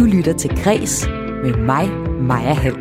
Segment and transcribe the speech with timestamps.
[0.00, 1.08] Du lytter til Græs
[1.42, 1.88] med mig,
[2.20, 2.76] Maja Hall.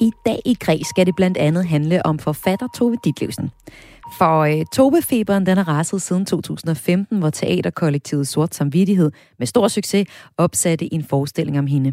[0.00, 3.50] I dag i Græs skal det blandt andet handle om forfatter Tove Ditlevsen.
[4.18, 10.08] For øh, Tobefeberen den har raset siden 2015, hvor teaterkollektivet Sort Samvittighed med stor succes
[10.36, 11.92] opsatte en forestilling om hende.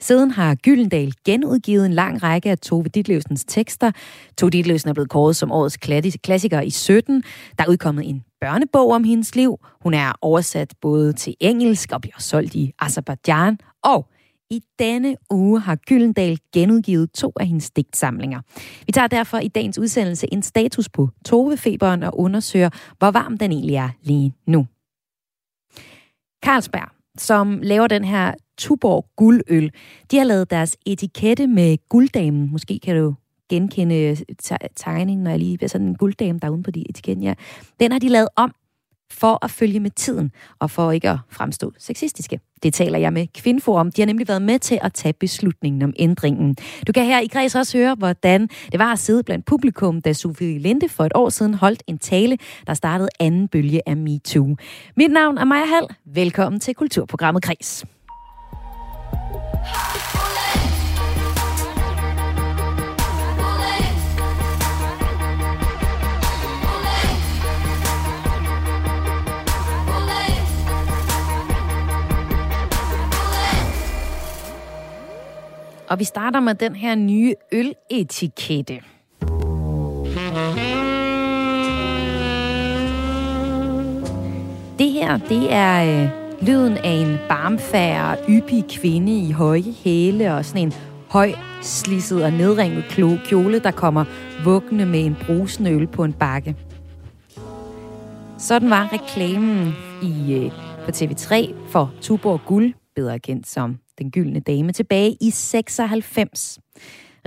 [0.00, 3.90] Siden har Gyldendal genudgivet en lang række af Tove Ditlevsens tekster.
[4.38, 5.76] Tove Ditlevsen er blevet kåret som årets
[6.22, 7.22] klassiker i 17.
[7.58, 9.58] Der er udkommet en børnebog om hendes liv.
[9.82, 13.58] Hun er oversat både til engelsk og bliver solgt i Azerbaijan.
[13.84, 14.08] Og
[14.50, 18.40] i denne uge har Gyldendal genudgivet to af hendes digtsamlinger.
[18.86, 23.52] Vi tager derfor i dagens udsendelse en status på Tovefeberen og undersøger, hvor varm den
[23.52, 24.66] egentlig er lige nu.
[26.44, 29.70] Carlsberg, som laver den her Tuborg guldøl,
[30.10, 32.52] de har lavet deres etikette med gulddamen.
[32.52, 33.14] Måske kan du
[33.48, 34.16] genkende øh,
[34.76, 37.24] tegningen, når jeg lige sådan en gulddame, der er uden på de etiketten.
[37.24, 37.34] Ja.
[37.80, 38.54] Den har de lavet om
[39.10, 42.40] for at følge med tiden, og for ikke at fremstå sexistiske.
[42.62, 43.92] Det taler jeg med Kvinfo om.
[43.92, 46.56] De har nemlig været med til at tage beslutningen om ændringen.
[46.86, 50.12] Du kan her i Græs også høre, hvordan det var at sidde blandt publikum, da
[50.12, 54.56] Sofie Linde for et år siden holdt en tale, der startede anden bølge af MeToo.
[54.96, 55.86] Mit navn er Maja Hall.
[56.06, 57.84] Velkommen til Kulturprogrammet Græs.
[75.88, 78.80] Og vi starter med den her nye øletikette.
[84.78, 86.08] Det her, det er øh,
[86.46, 90.72] lyden af en barmfærre, yppig kvinde i høje hæle og sådan en
[91.10, 92.84] høj, slisset og nedringet
[93.28, 94.04] kjole, der kommer
[94.44, 96.56] vuggende med en brusende øl på en bakke.
[98.38, 100.52] Sådan var reklamen i, øh,
[100.84, 106.58] på TV3 for Tuborg Guld, bedre kendt som den gyldne dame, tilbage i 96.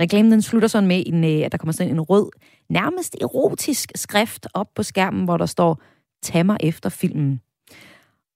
[0.00, 2.30] Reklamen den slutter sådan med, en, øh, at der kommer sådan en rød,
[2.70, 5.82] nærmest erotisk skrift op på skærmen, hvor der står,
[6.22, 7.40] tag mig efter filmen.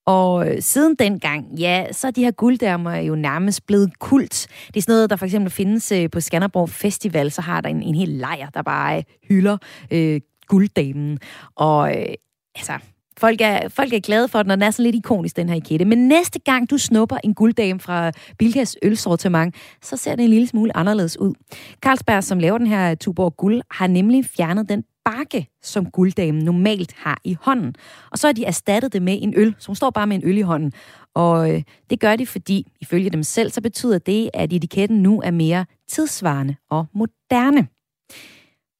[0.07, 4.47] Og øh, siden dengang, ja, så er de her gulddamer jo nærmest blevet kult.
[4.67, 7.69] Det er sådan noget, der for eksempel findes øh, på Skanderborg Festival, så har der
[7.69, 9.59] en, en hel lejr, der bare hylder
[9.91, 11.19] øh, gulddamen.
[11.55, 12.15] Og øh,
[12.55, 12.79] altså,
[13.19, 15.57] Folk er, folk er glade for den, og den er sådan lidt ikonisk, den her
[15.57, 15.85] ikette.
[15.85, 20.47] Men næste gang du snupper en gulddame fra Bilkas ølsortiment, så ser den en lille
[20.47, 21.35] smule anderledes ud.
[21.81, 26.95] Carlsberg, som laver den her Tuborg Guld, har nemlig fjernet den bakke, som gulddamen normalt
[26.97, 27.75] har i hånden.
[28.11, 30.39] Og så har de erstattet det med en øl, som står bare med en øl
[30.39, 30.73] i hånden.
[31.15, 35.21] Og øh, det gør de, fordi ifølge dem selv, så betyder det, at etiketten nu
[35.21, 37.69] er mere tidsvarende og moderne.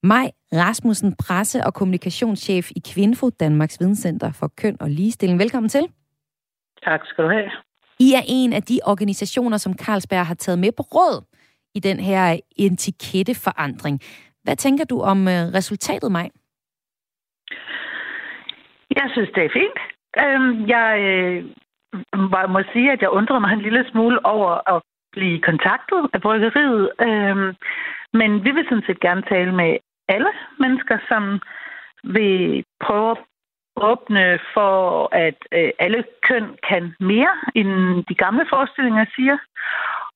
[0.03, 5.39] Maj Rasmussen, presse- og kommunikationschef i Kvinfo, Danmarks Videnscenter for Køn og Ligestilling.
[5.39, 5.85] Velkommen til.
[6.83, 7.51] Tak skal du have.
[7.99, 11.17] I er en af de organisationer, som Carlsberg har taget med på råd
[11.75, 13.99] i den her etiketteforandring.
[14.43, 16.29] Hvad tænker du om øh, resultatet, Maj?
[18.99, 19.79] Jeg synes, det er fint.
[20.23, 24.81] Øhm, jeg øh, må sige, at jeg undrer mig en lille smule over at
[25.11, 26.91] blive kontaktet af bryggeriet.
[27.07, 27.49] Øhm,
[28.19, 29.77] men vi vil sådan set gerne tale med
[30.07, 31.39] alle mennesker, som
[32.03, 33.17] vil prøve at
[33.75, 39.37] åbne for, at øh, alle køn kan mere, end de gamle forestillinger siger.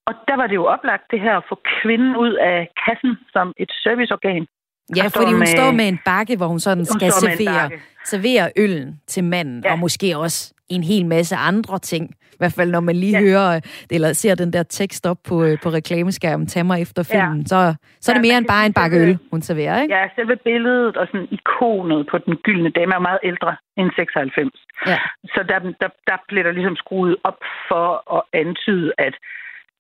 [0.05, 3.53] Og der var det jo oplagt det her at få kvinden ud af kassen som
[3.57, 4.47] et serviceorgan.
[4.95, 7.69] Ja, fordi hun med, står med en bakke, hvor hun sådan hun skal servere,
[8.05, 9.71] servere øllen til manden, ja.
[9.71, 12.09] og måske også en hel masse andre ting.
[12.33, 13.25] I hvert fald, når man lige ja.
[13.25, 13.59] hører,
[13.91, 17.47] eller ser den der tekst op på, øh, på reklameskærmen, tag mig efter filmen, ja.
[17.47, 19.95] så, så er det ja, mere end bare en bakke øl, hun serverer, ikke?
[19.95, 24.51] Ja, selve billedet og sådan ikonet på den gyldne dame er meget ældre end 96.
[24.88, 24.97] Ja.
[25.33, 27.39] Så der, der, der bliver der ligesom skruet op
[27.69, 29.13] for at antyde, at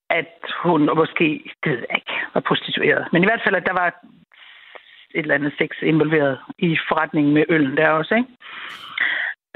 [0.09, 1.27] at hun måske,
[1.63, 3.03] det ved jeg ikke, var prostitueret.
[3.11, 3.89] Men i hvert fald, at der var
[5.15, 8.29] et eller andet sex involveret i forretningen med øllen der også, ikke?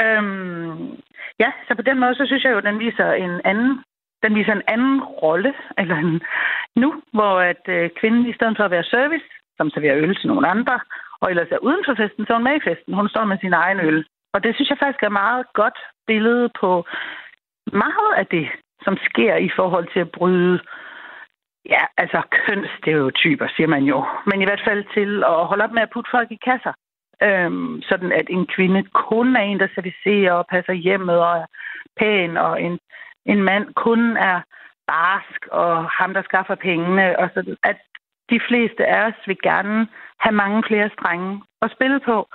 [0.01, 0.97] Øhm,
[1.39, 3.83] ja, så på den måde, så synes jeg jo, at den viser en anden
[4.23, 6.21] den viser en anden rolle, eller en,
[6.75, 9.25] nu, hvor at øh, kvinden i stedet for at være service,
[9.57, 10.79] som serverer øl til nogle andre,
[11.21, 12.93] og ellers er uden for festen, så er hun med i festen.
[12.93, 14.05] Hun står med sin egen øl.
[14.33, 16.85] Og det synes jeg faktisk er et meget godt billede på
[17.73, 18.47] meget af det,
[18.85, 20.59] som sker i forhold til at bryde
[21.69, 24.05] ja, altså kønsstereotyper, siger man jo.
[24.25, 26.73] Men i hvert fald til at holde op med at putte folk i kasser.
[27.23, 31.45] Øhm, sådan at en kvinde kun er en, der servicerer og passer hjemmet og er
[31.99, 32.79] pæn, og en,
[33.25, 34.41] en mand kun er
[34.87, 37.19] barsk og ham, der skaffer pengene.
[37.19, 37.77] Og så, at
[38.29, 39.87] de fleste af os vil gerne
[40.19, 42.27] have mange flere strenge at spille på.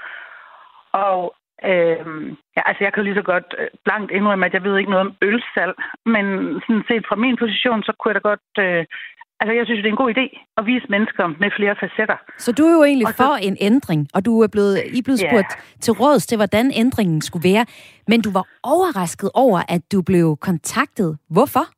[0.92, 1.34] Og
[1.64, 4.90] Øhm, ja, altså jeg kan lige så godt øh, blankt indrømme, at jeg ved ikke
[4.90, 5.74] noget om ølsalg,
[6.14, 6.26] men
[6.64, 8.48] sådan set fra min position, så kunne jeg da godt...
[8.58, 8.84] Øh,
[9.40, 10.26] altså jeg synes, det er en god idé
[10.58, 12.18] at vise mennesker med flere facetter.
[12.38, 15.06] Så du er jo egentlig så, for en ændring, og du er blevet, I er
[15.08, 15.80] blevet spurgt yeah.
[15.84, 17.64] til råds til, hvordan ændringen skulle være,
[18.10, 18.44] men du var
[18.74, 21.10] overrasket over, at du blev kontaktet.
[21.36, 21.64] Hvorfor?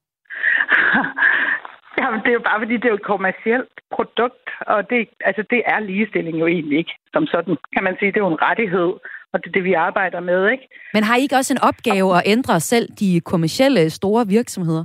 [2.00, 5.42] Jamen, det er jo bare, fordi det er jo et kommersielt produkt, og det, altså,
[5.50, 6.94] det er ligestilling jo egentlig ikke.
[7.12, 8.90] Som sådan kan man sige, det er jo en rettighed,
[9.32, 10.68] og det er det, vi arbejder med, ikke?
[10.94, 14.84] Men har I ikke også en opgave at ændre selv de kommersielle store virksomheder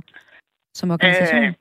[0.74, 1.44] som organisation?
[1.44, 1.52] Øh,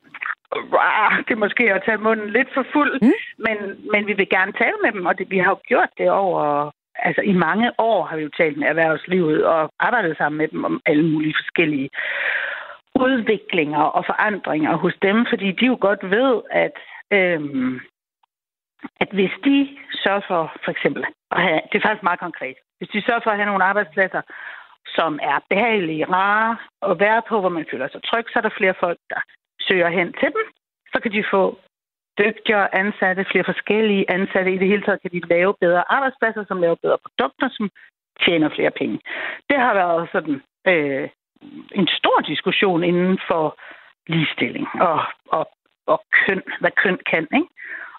[1.25, 3.11] det er måske at tage munden lidt for fuld, mm.
[3.45, 3.57] men,
[3.91, 6.71] men vi vil gerne tale med dem, og det, vi har jo gjort det over...
[6.95, 10.63] Altså i mange år har vi jo talt med erhvervslivet og arbejdet sammen med dem
[10.65, 11.89] om alle mulige forskellige
[12.95, 16.75] udviklinger og forandringer hos dem, fordi de jo godt ved, at,
[17.11, 17.79] øhm,
[18.99, 19.57] at hvis de
[20.03, 23.31] sørger for, for eksempel, at have, det er faktisk meget konkret, hvis de sørger for
[23.31, 24.21] at have nogle arbejdspladser,
[24.97, 26.57] som er behagelige, rare
[26.89, 29.21] at være på, hvor man føler sig tryg, så er der flere folk, der
[29.67, 30.45] søger hen til dem.
[30.93, 31.43] Så kan de få
[32.21, 34.53] dygtigere ansatte, flere forskellige ansatte.
[34.53, 37.69] I det hele taget kan de lave bedre arbejdspladser, som laver bedre produkter, som
[38.25, 38.99] tjener flere penge.
[39.49, 40.41] Det har været sådan
[40.71, 41.09] øh,
[41.79, 43.57] en stor diskussion inden for
[44.07, 44.99] ligestilling og,
[45.37, 45.45] og,
[45.87, 47.27] og køn, hvad køn kan.
[47.39, 47.47] Ikke?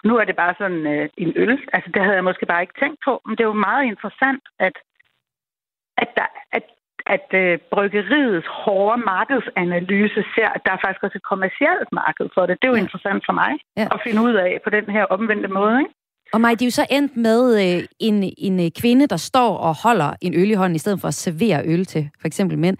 [0.07, 1.53] Nu er det bare sådan øh, en øl.
[1.75, 4.43] Altså, det havde jeg måske bare ikke tænkt på, men det er jo meget interessant,
[4.67, 4.75] at,
[6.03, 6.65] at, der, at,
[7.15, 12.43] at øh, bryggeriets hårde markedsanalyse ser, at der er faktisk også et kommercielt marked for
[12.45, 12.57] det.
[12.59, 12.85] Det er jo ja.
[12.85, 13.87] interessant for mig ja.
[13.95, 15.77] at finde ud af på den her omvendte måde.
[15.83, 15.93] Ikke?
[16.33, 19.57] Og mig, de er jo så endt med øh, en, en øh, kvinde, der står
[19.57, 22.57] og holder en øl i hånden, i stedet for at servere øl til for eksempel
[22.57, 22.77] mænd.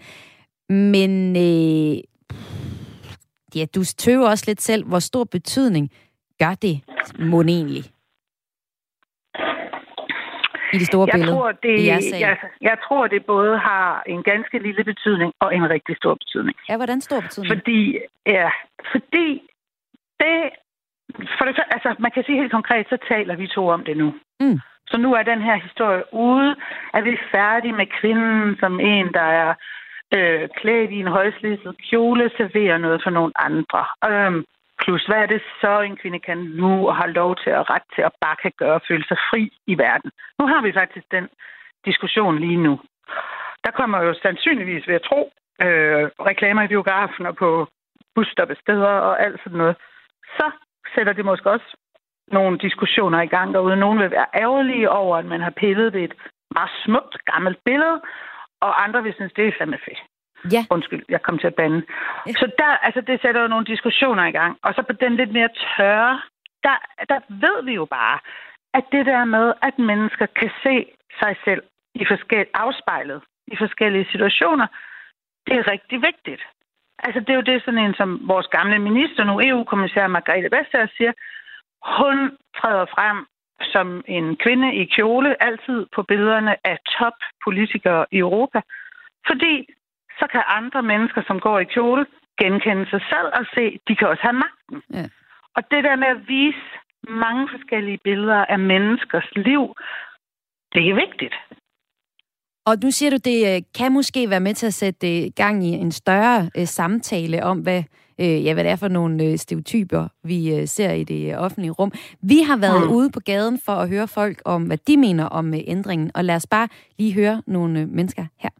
[0.68, 1.96] Men øh,
[3.56, 5.90] ja, du tøver også lidt selv, hvor stor betydning
[6.38, 6.76] gør det
[7.18, 7.84] må egentlig?
[10.72, 11.36] I det store jeg billede?
[11.36, 15.96] Tror, det, jeg, jeg tror, det både har en ganske lille betydning og en rigtig
[15.96, 16.56] stor betydning.
[16.68, 17.52] Ja, hvordan stor betydning?
[17.52, 18.50] Fordi, ja,
[18.92, 19.28] fordi
[20.20, 20.50] det,
[21.38, 24.14] for det, altså, man kan sige helt konkret, så taler vi to om det nu.
[24.40, 24.60] Mm.
[24.90, 26.56] Så nu er den her historie ude.
[26.94, 29.54] Er vi færdige med kvinden som en, der er
[30.16, 33.84] øh, klædt i en højslidet kjole, serverer noget for nogle andre.
[34.10, 34.44] Øhm,
[34.82, 37.86] Plus, hvad er det så, en kvinde kan nu og har lov til at ret
[37.94, 40.10] til at bare kan gøre føle sig fri i verden?
[40.38, 41.28] Nu har vi faktisk den
[41.84, 42.80] diskussion lige nu.
[43.64, 45.32] Der kommer jo sandsynligvis, ved at tro,
[45.64, 47.68] øh, reklamer i biografen og på
[48.14, 49.76] busstoppesteder og alt sådan noget.
[50.36, 50.50] Så
[50.94, 51.76] sætter det måske også
[52.32, 53.76] nogle diskussioner i gang derude.
[53.76, 56.14] Nogen vil være ærgerlige over, at man har pillet ved et
[56.54, 58.00] meget smukt gammelt billede,
[58.60, 60.02] og andre vil synes, det er fandme fedt.
[60.52, 60.62] Ja.
[60.70, 61.82] Undskyld, jeg kom til at bande.
[62.26, 62.32] Ja.
[62.32, 64.58] Så der, altså, det sætter jo nogle diskussioner i gang.
[64.62, 66.20] Og så på den lidt mere tørre,
[66.62, 66.76] der,
[67.08, 68.18] der ved vi jo bare,
[68.74, 70.86] at det der med, at mennesker kan se
[71.20, 71.62] sig selv
[71.94, 74.66] i forskel, afspejlet i forskellige situationer,
[75.46, 76.42] det er rigtig vigtigt.
[76.98, 80.86] Altså, det er jo det, sådan en som vores gamle minister, nu EU-kommissær Margrethe Vestager,
[80.96, 81.12] siger.
[81.98, 82.16] Hun
[82.58, 83.26] træder frem
[83.60, 88.60] som en kvinde i kjole, altid på billederne af toppolitikere i Europa.
[89.26, 89.66] Fordi
[90.18, 92.06] så kan andre mennesker, som går i kjole,
[92.40, 94.78] genkende sig selv og se, de kan også have magten.
[94.98, 95.06] Ja.
[95.56, 96.66] Og det der med at vise
[97.08, 99.62] mange forskellige billeder af menneskers liv,
[100.74, 101.34] det er vigtigt.
[102.66, 105.64] Og nu siger du, det øh, kan måske være med til at sætte øh, gang
[105.64, 107.82] i en større øh, samtale om, hvad,
[108.20, 111.70] øh, ja, hvad det er for nogle øh, stereotyper, vi øh, ser i det offentlige
[111.70, 111.92] rum.
[112.22, 112.96] Vi har været mm.
[112.96, 116.24] ude på gaden for at høre folk om, hvad de mener om øh, ændringen, og
[116.24, 116.68] lad os bare
[116.98, 118.50] lige høre nogle øh, mennesker her.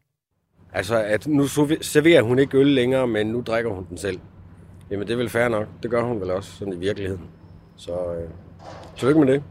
[0.77, 1.47] Altså, at nu
[1.81, 4.19] serverer hun ikke øl længere, men nu drikker hun den selv.
[4.91, 5.67] Jamen, det er vel fair nok.
[5.83, 7.23] Det gør hun vel også, sådan i virkeligheden.
[7.77, 8.31] Så øh,
[8.97, 9.43] tillykke med det.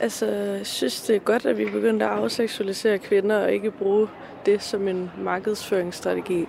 [0.00, 4.08] Altså, jeg synes, det er godt, at vi begynder at afseksualisere kvinder og ikke bruge
[4.46, 6.48] det som en markedsføringsstrategi.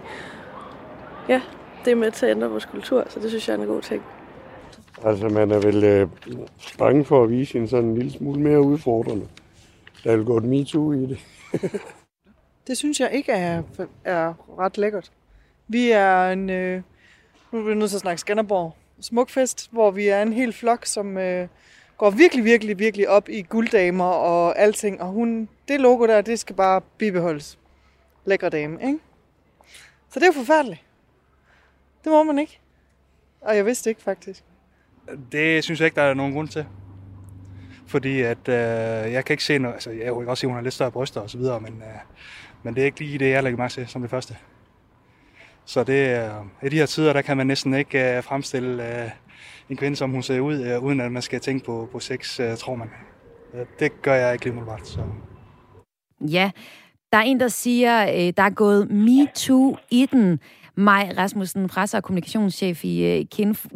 [1.29, 1.41] Ja,
[1.85, 3.81] det er med til at ændre vores kultur, så det synes jeg er en god
[3.81, 4.03] ting.
[5.05, 6.07] Altså, man er vel øh,
[6.77, 9.27] bange for at vise en sådan en lille smule mere udfordrende.
[10.03, 11.19] Der er vel gået MeToo i det.
[12.67, 13.63] Det synes jeg ikke er,
[14.03, 15.11] er ret lækkert.
[15.67, 16.81] Vi er en, øh,
[17.51, 20.85] nu er vi nødt til at snakke Skanderborg, smukfest, hvor vi er en hel flok,
[20.85, 21.47] som øh,
[21.97, 25.01] går virkelig, virkelig, virkelig op i gulddamer og alting.
[25.01, 27.59] Og hun, det logo der, det skal bare bibeholdes.
[28.25, 28.99] Lækre dame, ikke?
[30.09, 30.81] Så det er jo forfærdeligt.
[32.03, 32.59] Det må man ikke.
[33.41, 34.43] Og jeg vidste ikke faktisk.
[35.31, 36.65] Det synes jeg ikke, der er nogen grund til.
[37.87, 38.55] Fordi at, øh,
[39.13, 40.91] jeg kan ikke se noget, altså jeg kan også se, at hun har lidt større
[40.91, 41.99] bryster og så videre, men, øh,
[42.63, 44.37] men det er ikke lige det, jeg lægger mærke til som det første.
[45.65, 49.09] Så det, øh, i de her tider, der kan man næsten ikke øh, fremstille øh,
[49.69, 52.39] en kvinde, som hun ser ud, øh, uden at man skal tænke på, på sex,
[52.39, 52.89] øh, tror man.
[53.53, 54.87] Øh, det gør jeg ikke lige umiddelbart.
[54.87, 55.01] Så.
[56.21, 56.51] Ja,
[57.13, 60.39] der er en, der siger, øh, der er gået MeToo i den.
[60.75, 63.25] Maj Rasmussen, presse- og kommunikationschef i øh,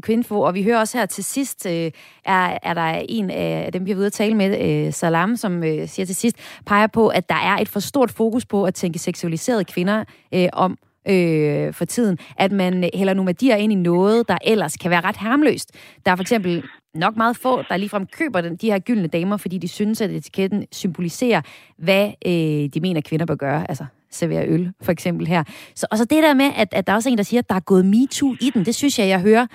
[0.02, 1.92] Kvinfo, og vi hører også her til sidst, øh,
[2.26, 5.64] er, er der en af dem, vi har ude at tale med, øh, Salam, som
[5.64, 8.74] øh, siger til sidst, peger på, at der er et for stort fokus på at
[8.74, 10.04] tænke seksualiserede kvinder
[10.34, 10.78] øh, om
[11.10, 15.18] øh, for tiden, at man hælder nomadier ind i noget, der ellers kan være ret
[15.18, 15.72] harmløst.
[16.06, 16.64] Der er for eksempel
[16.96, 20.12] nok meget få, der ligefrem køber den, de her gyldne damer, fordi de synes, at
[20.12, 21.42] etiketten symboliserer,
[21.78, 23.66] hvad øh, de mener, kvinder bør gøre.
[23.70, 25.44] Altså servere øl, for eksempel her.
[25.76, 27.50] Så, og så det der med, at, at der er også en, der siger, at
[27.50, 29.48] der er gået MeToo i den, det synes jeg, jeg hører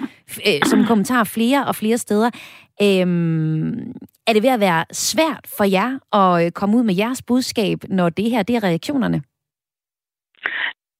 [0.47, 2.30] øh, som kommentar flere og flere steder.
[2.82, 3.73] Øhm,
[4.26, 7.85] er det ved at være svært for jer at øh, komme ud med jeres budskab,
[7.88, 9.23] når det her det er reaktionerne?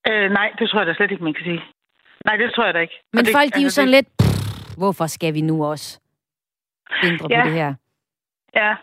[0.09, 1.63] Øh, nej, det tror jeg da slet ikke, man kan sige.
[2.25, 2.99] Nej, det tror jeg da ikke.
[3.13, 3.95] Men det, folk, de er jo altså, sådan det...
[3.95, 4.09] lidt,
[4.79, 6.01] hvorfor skal vi nu også
[7.05, 7.43] ændre ja.
[7.43, 7.75] på det her?
[8.55, 8.75] Ja,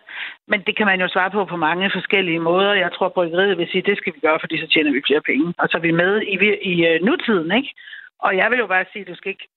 [0.48, 2.74] men det kan man jo svare på på mange forskellige måder.
[2.74, 5.22] Jeg tror, bryggeriet vil sige, at det skal vi gøre, fordi så tjener vi flere
[5.22, 5.54] penge.
[5.58, 6.36] Og så er vi med i,
[6.72, 7.74] i uh, nutiden, ikke?
[8.20, 9.48] Og jeg vil jo bare sige, du skal ikke...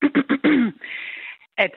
[1.65, 1.73] at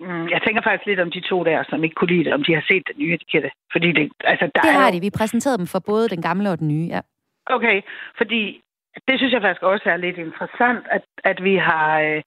[0.00, 2.44] mm, jeg tænker faktisk lidt om de to der, som ikke kunne lide det, om
[2.44, 3.50] de har set den nye etikette.
[3.72, 5.00] Fordi det, altså, der det har er de.
[5.00, 7.00] Vi præsenterede dem for både den gamle og den nye, ja.
[7.46, 7.82] Okay,
[8.16, 8.62] fordi
[9.08, 12.00] det synes jeg faktisk også er lidt interessant, at, at vi har...
[12.00, 12.22] Øh,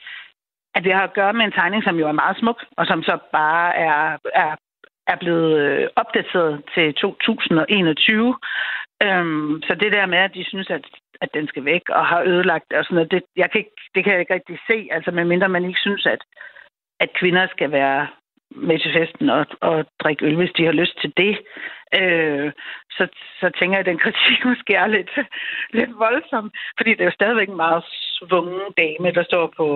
[0.75, 3.03] at vi har at gøre med en tegning, som jo er meget smuk, og som
[3.03, 4.55] så bare er, er
[5.11, 8.35] er blevet øh, opdateret til 2021.
[9.03, 10.85] Øhm, så det der med, at de synes, at,
[11.21, 14.03] at den skal væk og har ødelagt og sådan noget, det, jeg kan ikke, det
[14.03, 14.88] kan jeg ikke rigtig se.
[14.91, 16.21] Altså medmindre man ikke synes, at,
[16.99, 18.07] at kvinder skal være
[18.51, 21.38] med til festen og, og drikke øl, hvis de har lyst til det.
[21.96, 22.51] Øh,
[22.91, 23.08] så,
[23.39, 25.12] så tænker jeg, at den kritik måske er lidt,
[25.79, 29.67] lidt voldsom, fordi det er jo stadigvæk en meget svungen dame, der står på,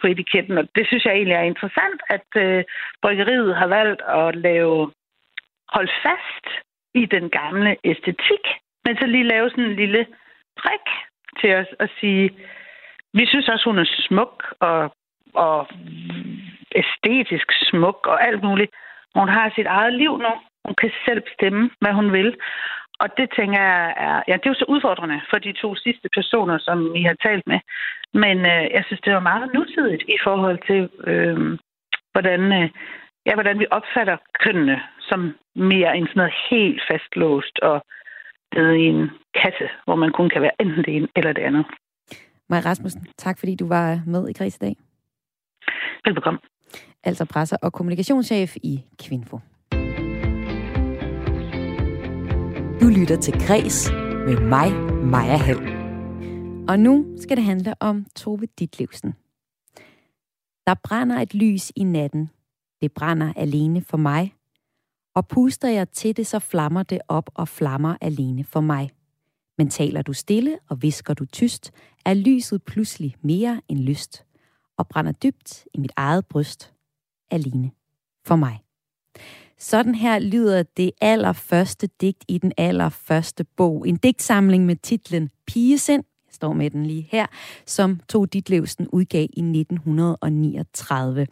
[0.00, 2.64] på etiketten, og det synes jeg egentlig er interessant, at øh,
[3.02, 4.92] bryggeriet har valgt at lave
[5.74, 6.46] holde fast
[6.94, 8.44] i den gamle æstetik,
[8.84, 10.06] men så lige lave sådan en lille
[10.62, 10.86] prik
[11.40, 12.30] til os at sige,
[13.14, 14.94] vi synes også, hun er smuk og,
[15.34, 15.68] og
[16.74, 18.70] æstetisk smuk og alt muligt.
[19.14, 20.32] Hun har sit eget liv nu.
[20.66, 22.36] Hun kan selv bestemme, hvad hun vil.
[23.02, 26.08] Og det tænker jeg er, ja, det er jo så udfordrende for de to sidste
[26.16, 27.60] personer, som vi har talt med.
[28.14, 31.58] Men øh, jeg synes, det var meget nutidigt i forhold til, øh,
[32.12, 32.70] hvordan, øh,
[33.26, 35.20] ja, hvordan vi opfatter kønnene som
[35.54, 37.76] mere end sådan noget helt fastlåst og
[38.54, 39.10] nede i en
[39.42, 41.66] kasse, hvor man kun kan være enten det ene eller det andet.
[42.48, 44.76] Maja Rasmussen, tak fordi du var med i Græs i dag.
[46.04, 46.40] Velbekomme.
[47.04, 49.38] Altså presser- og kommunikationschef i Kvinfo.
[52.80, 53.90] Du lytter til Græs
[54.26, 54.72] med mig,
[55.04, 55.58] Maja Hall.
[56.68, 59.12] Og nu skal det handle om Tove Ditlevsen.
[60.66, 62.30] Der brænder et lys i natten.
[62.80, 64.34] Det brænder alene for mig.
[65.14, 68.90] Og puster jeg til det, så flammer det op og flammer alene for mig.
[69.58, 71.72] Men taler du stille og visker du tyst,
[72.04, 74.24] er lyset pludselig mere end lyst
[74.76, 76.72] og brænder dybt i mit eget bryst
[77.30, 77.70] alene
[78.26, 78.58] for mig.
[79.60, 83.88] Sådan her lyder det allerførste digt i den allerførste bog.
[83.88, 87.26] En digtsamling med titlen Pigesind, jeg står med den lige her,
[87.66, 91.26] som Tog Ditlevsen udgav i 1939.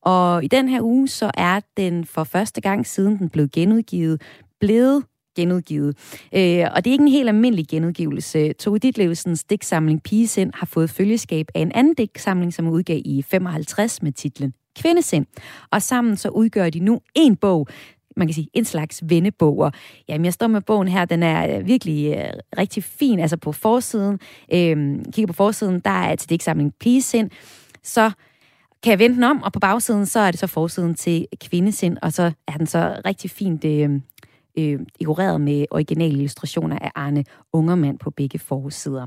[0.00, 4.22] Og i den her uge, så er den for første gang siden den blev genudgivet,
[4.60, 5.04] blevet
[5.36, 5.96] genudgivet.
[6.34, 8.52] Øh, og det er ikke en helt almindelig genudgivelse.
[8.52, 14.02] Tove Ditlevsens digtsamling Pigesind har fået følgeskab af en anden digtsamling, som udgav i 55
[14.02, 15.26] med titlen Kvindesind.
[15.70, 17.68] Og sammen så udgør de nu en bog,
[18.16, 19.58] man kan sige, en slags vendebog.
[19.58, 19.72] Og
[20.08, 23.20] jamen, jeg står med bogen her, den er øh, virkelig øh, rigtig fin.
[23.20, 24.20] Altså på forsiden,
[24.52, 27.30] øh, kigger på forsiden, der er til digtsamling Pigesind.
[27.82, 28.10] Så
[28.82, 31.96] kan jeg vende den om, og på bagsiden, så er det så forsiden til kvindesind,
[32.02, 33.90] og så er den så rigtig fint øh,
[34.58, 39.06] øh, dekoreret med originale illustrationer af Arne Ungermand på begge forsider.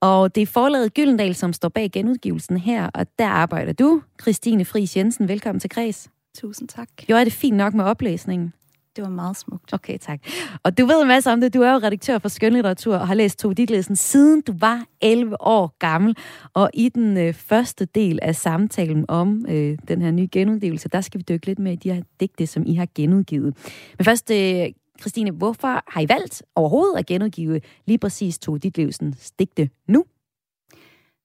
[0.00, 4.64] Og det er forlaget Gyldendal, som står bag genudgivelsen her, og der arbejder du, Christine
[4.64, 5.28] Friis Jensen.
[5.28, 6.10] Velkommen til Kreds.
[6.38, 6.88] Tusind tak.
[6.96, 8.52] Gjorde det fint nok med oplæsningen?
[8.96, 9.72] Det var meget smukt.
[9.72, 10.20] Okay, tak.
[10.62, 11.54] Og du ved en masse om det.
[11.54, 15.40] Du er jo redaktør for skønlitteratur og har læst Tove Ditlevsen siden du var 11
[15.40, 16.16] år gammel.
[16.54, 21.00] Og i den øh, første del af samtalen om øh, den her nye genudgivelse, der
[21.00, 23.56] skal vi dykke lidt med i de her digte, som I har genudgivet.
[23.98, 24.66] Men først, øh,
[25.00, 30.04] Christine, hvorfor har I valgt overhovedet at genudgive lige præcis to dit livsens digte nu?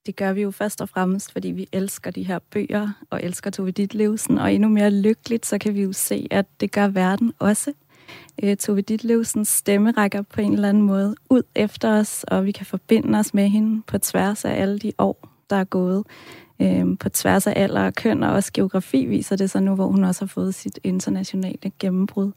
[0.05, 3.49] det gør vi jo først og fremmest, fordi vi elsker de her bøger og elsker
[3.49, 7.33] Tove Ditlevsen, og endnu mere lykkeligt, så kan vi jo se, at det gør verden
[7.39, 7.73] også.
[8.43, 12.51] Øh, Tove Ditlevsens stemme rækker på en eller anden måde ud efter os, og vi
[12.51, 16.03] kan forbinde os med hende på tværs af alle de år, der er gået.
[16.63, 19.87] Øh, på tværs af alder og køn, og også geografi viser det sig nu, hvor
[19.87, 22.31] hun også har fået sit internationale gennembrud.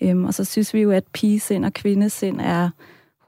[0.00, 2.70] Øh, og så synes vi jo, at pigesind og kvindesind er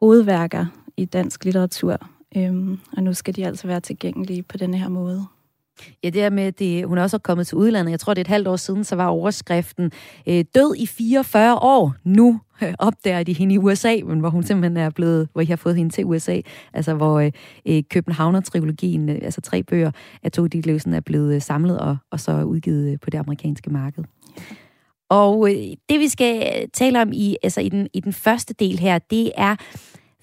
[0.00, 0.66] hovedværker
[0.96, 1.96] i dansk litteratur,
[2.36, 5.26] øh, og nu skal de altså være tilgængelige på denne her måde.
[6.04, 7.90] Ja, det er med, det, hun er også kommet til udlandet.
[7.90, 9.92] Jeg tror, det er et halvt år siden, så var overskriften
[10.28, 11.94] øh, død i 44 år.
[12.04, 15.44] Nu øh, opdager de hende i USA, men hvor hun simpelthen er blevet, hvor I
[15.44, 16.40] har fået hende til USA.
[16.72, 17.32] Altså, hvor øh,
[17.66, 19.90] øh, Københavner-trilogien, øh, altså tre bøger
[20.22, 23.70] af Tove Ditlevsen, er blevet øh, samlet og, og så udgivet øh, på det amerikanske
[23.70, 24.04] marked.
[25.10, 25.56] Og øh,
[25.88, 28.98] det, vi skal øh, tale om i, altså i, den, i den første del her,
[28.98, 29.56] det er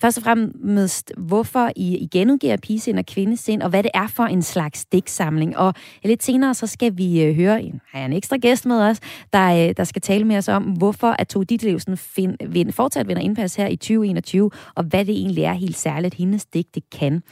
[0.01, 4.24] Først og fremmest, hvorfor I, I genudgiver pigesind og kvindesind, og hvad det er for
[4.24, 5.58] en slags digtsamling.
[5.58, 5.74] Og
[6.04, 9.00] lidt senere, så skal vi øh, høre en, har en ekstra gæst med os,
[9.34, 13.08] der, øh, der skal tale med os om, hvorfor at Tove Ditlevsen find, vind, fortsat
[13.08, 17.24] vinder indpas her i 2021, og hvad det egentlig er helt særligt, hendes digte kan.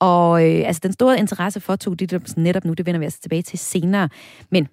[0.00, 3.20] Og øh, altså, den store interesse for Tove Ditlevsen netop nu, det vender vi altså
[3.20, 4.08] tilbage til senere.
[4.50, 4.68] Men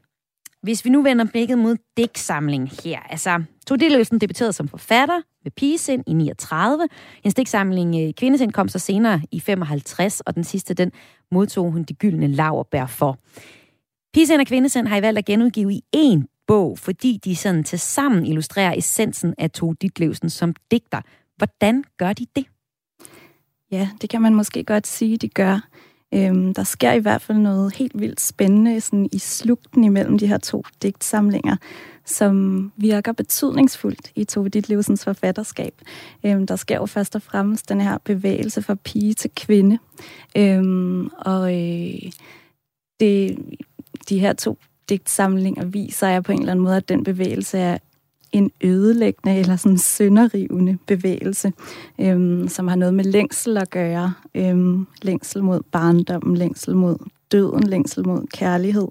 [0.62, 5.52] hvis vi nu vender blikket mod digtsamling her, altså Tove Ditlevsen debuterede som forfatter med
[5.52, 6.88] Pigesind i 39.
[7.24, 10.92] Hendes digtsamling øh, Kvindesind kom så senere i 55, og den sidste, den
[11.32, 13.18] modtog hun de gyldne laverbær for.
[14.14, 17.80] Pigesind og Kvindesind har I valgt at genudgive i én bog, fordi de sådan til
[17.80, 21.02] sammen illustrerer essensen af Tove Ditlevsen som digter.
[21.38, 22.46] Hvordan gør de det?
[23.72, 25.69] Ja, det kan man måske godt sige, de gør.
[26.14, 30.28] Øhm, der sker i hvert fald noget helt vildt spændende sådan i slugten imellem de
[30.28, 31.56] her to digtsamlinger,
[32.06, 35.74] som virker betydningsfuldt i Tove Ditlevsens forfatterskab.
[36.26, 39.80] Øhm, der sker jo først og fremmest den her bevægelse fra pige til kvinde.
[40.38, 42.12] Øhm, og øh,
[43.00, 43.38] det,
[44.10, 44.58] de her to
[44.90, 47.78] digtsamlinger viser jeg på en eller anden måde, at den bevægelse er
[48.32, 51.54] en ødelæggende eller sådan sønderrivende bevægelse,
[52.00, 54.14] øhm, som har noget med længsel at gøre.
[54.36, 56.98] Øhm, længsel mod barndommen, længsel mod
[57.32, 58.88] døden, længsel mod kærlighed.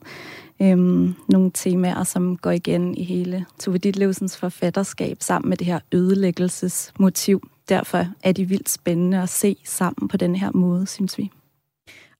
[0.62, 5.80] Øhm, nogle temaer, som går igen i hele Tove Ditlevsens forfatterskab sammen med det her
[5.92, 7.48] ødelæggelsesmotiv.
[7.68, 11.30] Derfor er de vildt spændende at se sammen på den her måde, synes vi.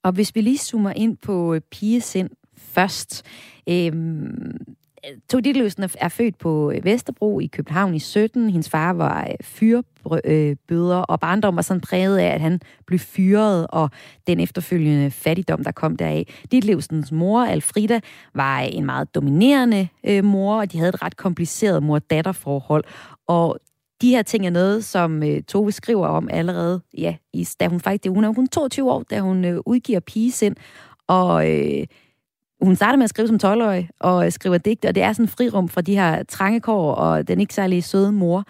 [0.03, 3.23] Og hvis vi lige zoomer ind på øh, pigesind først.
[3.69, 4.57] Øhm,
[5.31, 8.51] Tove Ditlevsen er født på øh, Vesterbro i København i 17.
[8.51, 12.99] Hendes far var øh, fyrbøder, øh, og barndom var sådan præget af, at han blev
[12.99, 13.91] fyret, og
[14.27, 16.45] den efterfølgende fattigdom, der kom deraf.
[16.53, 18.01] Ditlevsens mor, Alfrida,
[18.35, 19.89] var en meget dominerende
[20.23, 22.85] mor, og de havde et ret kompliceret mor-datter-forhold.
[23.27, 23.59] Og
[24.03, 27.81] de her ting er noget, som øh, Tove skriver om allerede, ja, i, da hun
[27.81, 30.57] faktisk, hun er hun 22 år, da hun øh, udgiver Pigesind,
[31.07, 31.87] og øh,
[32.61, 35.25] hun starter med at skrive som 12-årig og øh, skriver digte, og det er sådan
[35.25, 38.45] en frirum fra de her trange kår og den ikke særlig søde mor.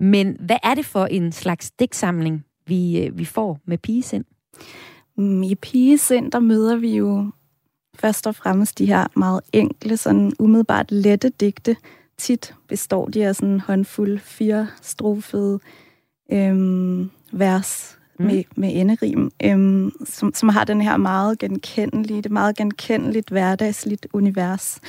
[0.00, 4.24] Men hvad er det for en slags digtsamling, vi, øh, vi får med pigesind?
[5.16, 7.30] Mm, I pigesind, der møder vi jo
[7.94, 11.76] først og fremmest de her meget enkle, sådan umiddelbart lette digte.
[12.18, 15.60] Tit består de af sådan en håndfuld fire strofede
[16.32, 18.26] øhm, vers, mm.
[18.26, 24.06] med, med enderim, øhm, som, som har den her meget genkendelige, det meget genkendeligt hverdagsligt
[24.12, 24.80] univers.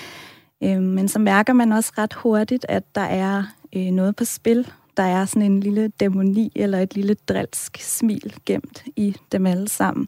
[0.63, 3.43] Øhm, men så mærker man også ret hurtigt, at der er
[3.75, 4.67] øh, noget på spil.
[4.97, 9.69] Der er sådan en lille dæmoni eller et lille drilsk smil gemt i dem alle
[9.69, 10.07] sammen.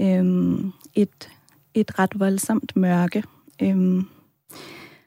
[0.00, 1.28] Øhm, et,
[1.74, 3.22] et ret voldsomt mørke.
[3.62, 4.06] Øhm,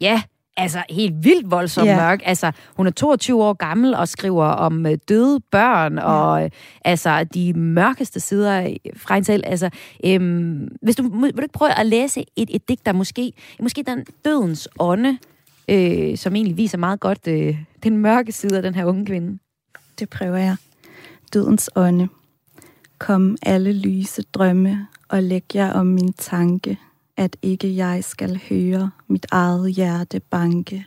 [0.02, 0.22] Ja,
[0.58, 1.98] altså helt vildt voldsomt yeah.
[1.98, 2.22] mørk.
[2.26, 6.06] Altså, hun er 22 år gammel og skriver om øh, døde børn yeah.
[6.06, 6.50] og øh,
[6.86, 9.44] altså de mørkeste sider fra hende selv.
[9.46, 9.70] Altså,
[10.06, 13.84] øhm, hvis du, vil du ikke prøve at læse et, et digt, der måske, måske
[13.84, 15.18] den dødens ånde,
[15.70, 19.40] øh, som egentlig viser meget godt øh, den mørke side af den her unge kvinde?
[20.00, 20.56] Det prøver jeg.
[21.34, 22.08] Dødens ånde.
[22.98, 26.78] Kom alle lyse drømme og læg jer om min tanke–
[27.22, 30.86] at ikke jeg skal høre mit eget hjerte banke.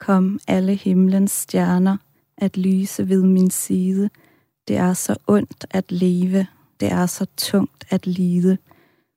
[0.00, 1.96] Kom alle himlens stjerner
[2.36, 4.10] at lyse ved min side.
[4.68, 6.46] Det er så ondt at leve,
[6.80, 8.58] det er så tungt at lide.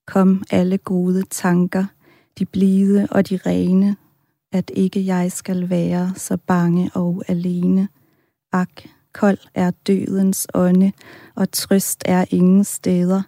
[0.08, 1.86] Kom alle gode tanker,
[2.40, 3.96] de blide og de rene,
[4.52, 7.88] at ikke jeg skal være så bange og alene.
[8.52, 10.92] Ak, kold er dødens ånde,
[11.36, 13.22] og trøst er ingen steder.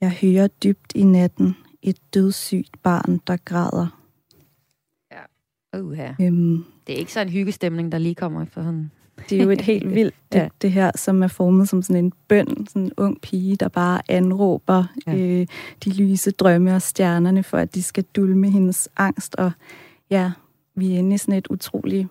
[0.00, 1.56] Jeg hører dybt i natten
[1.88, 4.00] et dødssygt barn, der græder.
[5.12, 5.80] Ja.
[5.80, 6.14] Uh, her.
[6.20, 8.90] Øhm, det er ikke så en hyggestemning, der lige kommer for sådan
[9.30, 10.48] Det er jo et helt vildt det, ja.
[10.62, 14.02] det her, som er formet som sådan en bøn, sådan en ung pige, der bare
[14.08, 15.16] anråber ja.
[15.16, 15.46] øh,
[15.84, 19.34] de lyse drømme og stjernerne, for at de skal dulme hendes angst.
[19.34, 19.52] Og
[20.10, 20.32] ja,
[20.74, 22.08] vi er inde i sådan et utroligt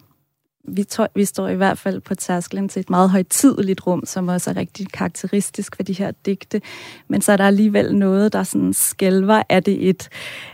[0.67, 4.27] vi, tror, vi står i hvert fald på tærsklen til et meget højtideligt rum, som
[4.27, 6.61] også er rigtig karakteristisk for de her digte.
[7.07, 9.43] Men så er der alligevel noget, der sådan skælver.
[9.49, 10.09] Er det et,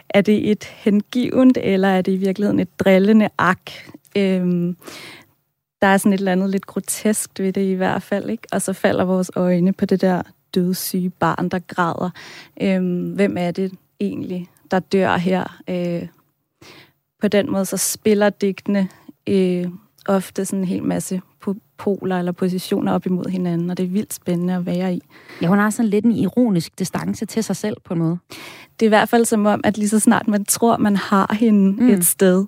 [0.10, 3.72] er det et hengivent, eller er det i virkeligheden et drillende ak?
[4.18, 4.78] Øhm,
[5.82, 8.48] der er sådan et eller andet lidt grotesk ved det i hvert fald, ikke?
[8.52, 10.22] Og så falder vores øjne på det der
[10.56, 12.10] dødssyge barn, der græder.
[12.62, 15.62] Øhm, hvem er det egentlig, der dør her?
[15.70, 16.08] Øh,
[17.22, 18.90] på den måde så spiller digtene
[19.30, 19.68] øh,
[20.06, 21.22] ofte sådan en hel masse
[21.78, 25.02] poler eller positioner op imod hinanden, og det er vildt spændende at være i.
[25.42, 28.18] Ja, hun har sådan lidt en ironisk distance til sig selv på en måde.
[28.80, 31.36] Det er i hvert fald som om, at lige så snart man tror, man har
[31.40, 31.90] hende mm.
[31.90, 32.46] et sted,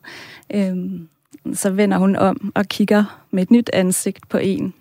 [0.56, 1.08] øhm,
[1.54, 4.74] så vender hun om og kigger med et nyt ansigt på en.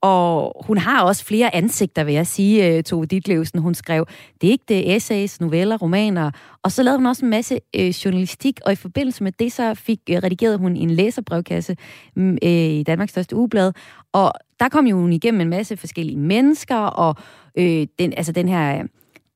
[0.00, 3.60] Og hun har også flere ansigter, vil jeg sige, øh, Tove Ditlevsen.
[3.60, 4.06] Hun skrev
[4.42, 6.30] digte, essays, noveller, romaner,
[6.62, 9.74] og så lavede hun også en masse øh, journalistik, og i forbindelse med det, så
[9.74, 11.76] fik øh, redigeret hun en læserbrevkasse
[12.16, 13.72] mm, øh, i Danmarks største ugeblad,
[14.12, 17.16] og der kom jo hun igennem en masse forskellige mennesker, og
[17.58, 18.82] øh, den, altså den her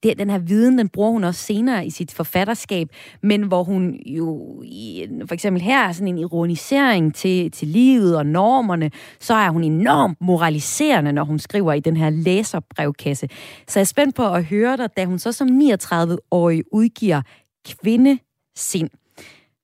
[0.03, 2.89] det, den her viden, den bruger hun også senere i sit forfatterskab,
[3.23, 8.17] men hvor hun jo i, for eksempel her er sådan en ironisering til, til livet
[8.17, 13.29] og normerne, så er hun enormt moraliserende, når hun skriver i den her læserbrevkasse.
[13.69, 17.23] Så jeg er spændt på at høre dig, da hun så som 39-årig udgiver
[17.69, 18.91] Kvindesind.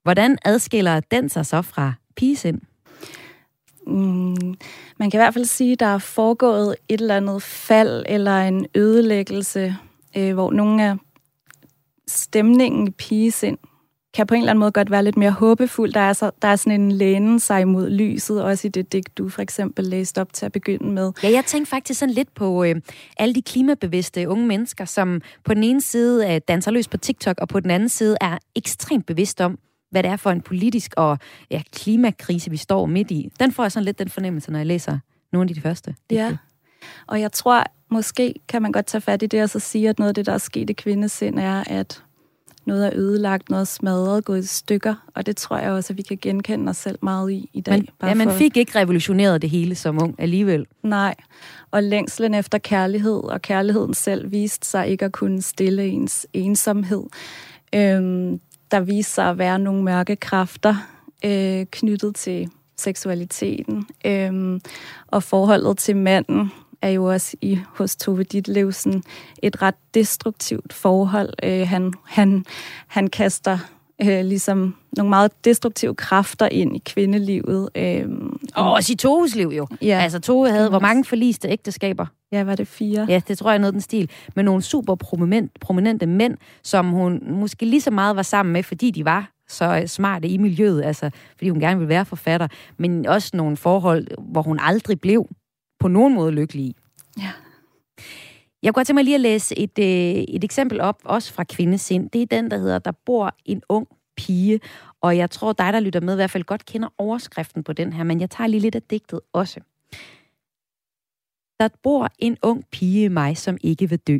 [0.03, 2.61] Hvordan adskiller den sig så fra pigesind?
[3.87, 4.57] Mm,
[4.99, 8.39] man kan i hvert fald sige, at der er foregået et eller andet fald eller
[8.39, 9.77] en ødelæggelse
[10.17, 10.97] øh, hvor nogle af
[12.07, 13.59] stemningen i pigesind
[14.15, 15.93] kan på en eller anden måde godt være lidt mere håbefuld.
[15.93, 19.19] Der er, så, der er sådan en læne sig mod lyset, også i det digt,
[19.19, 21.13] du for eksempel læste op til at begynde med.
[21.23, 22.77] Ja, jeg tænkte faktisk sådan lidt på øh,
[23.17, 27.39] alle de klimabevidste unge mennesker, som på den ene side øh, danser løs på TikTok,
[27.41, 29.59] og på den anden side er ekstremt bevidst om,
[29.91, 31.19] hvad det er for en politisk og
[31.51, 33.31] ja, klimakrise, vi står midt i.
[33.41, 34.99] Den får jeg sådan lidt den fornemmelse, når jeg læser
[35.33, 35.95] nogle af de første.
[36.11, 36.25] Digte.
[36.25, 36.37] Ja,
[37.07, 39.99] og jeg tror, måske kan man godt tage fat i det og så sige, at
[39.99, 42.03] noget af det, der er sket i kvindesind, er, at
[42.67, 45.97] noget er ødelagt, noget er smadret, gået i stykker, og det tror jeg også, at
[45.97, 47.79] vi kan genkende os selv meget i i dag.
[47.79, 50.67] Men, bare ja, man fik ikke revolutioneret det hele som ung alligevel.
[50.83, 51.15] Nej,
[51.71, 57.03] og længslen efter kærlighed, og kærligheden selv viste sig ikke at kunne stille ens ensomhed.
[57.75, 60.77] Øhm, der viste sig at være nogle mørke kræfter
[61.25, 64.61] øh, knyttet til seksualiteten øhm,
[65.07, 69.03] og forholdet til manden, er jo også i hos Tove Ditlevsen
[69.43, 71.33] et ret destruktivt forhold.
[71.43, 72.45] Øh, han, han,
[72.87, 73.59] han kaster
[74.03, 77.69] øh, ligesom nogle meget destruktive kræfter ind i kvindelivet.
[77.75, 78.09] Øh,
[78.55, 79.67] og også i Toves liv jo.
[79.83, 80.01] Ja.
[80.03, 82.07] Altså Tove havde, hvor mange forliste ægteskaber?
[82.33, 83.07] Ja, var det fire?
[83.09, 84.11] Ja, det tror jeg er noget den stil.
[84.37, 88.63] Med nogle super prominent, prominente mænd, som hun måske lige så meget var sammen med,
[88.63, 93.07] fordi de var så smarte i miljøet, altså fordi hun gerne ville være forfatter, men
[93.07, 95.27] også nogle forhold, hvor hun aldrig blev
[95.81, 96.77] på nogen måde lykkelig i.
[97.19, 97.33] Ja.
[98.63, 101.45] Jeg kunne godt tænke mig lige at læse et, øh, et eksempel op, også fra
[101.45, 102.11] Kvindesind.
[102.11, 104.61] Det er den, der hedder, der bor en ung pige,
[105.01, 107.93] og jeg tror, dig, der lytter med, i hvert fald godt kender overskriften på den
[107.93, 109.61] her, men jeg tager lige lidt af digtet også.
[111.61, 114.19] Der bor en ung pige i mig, som ikke vil dø.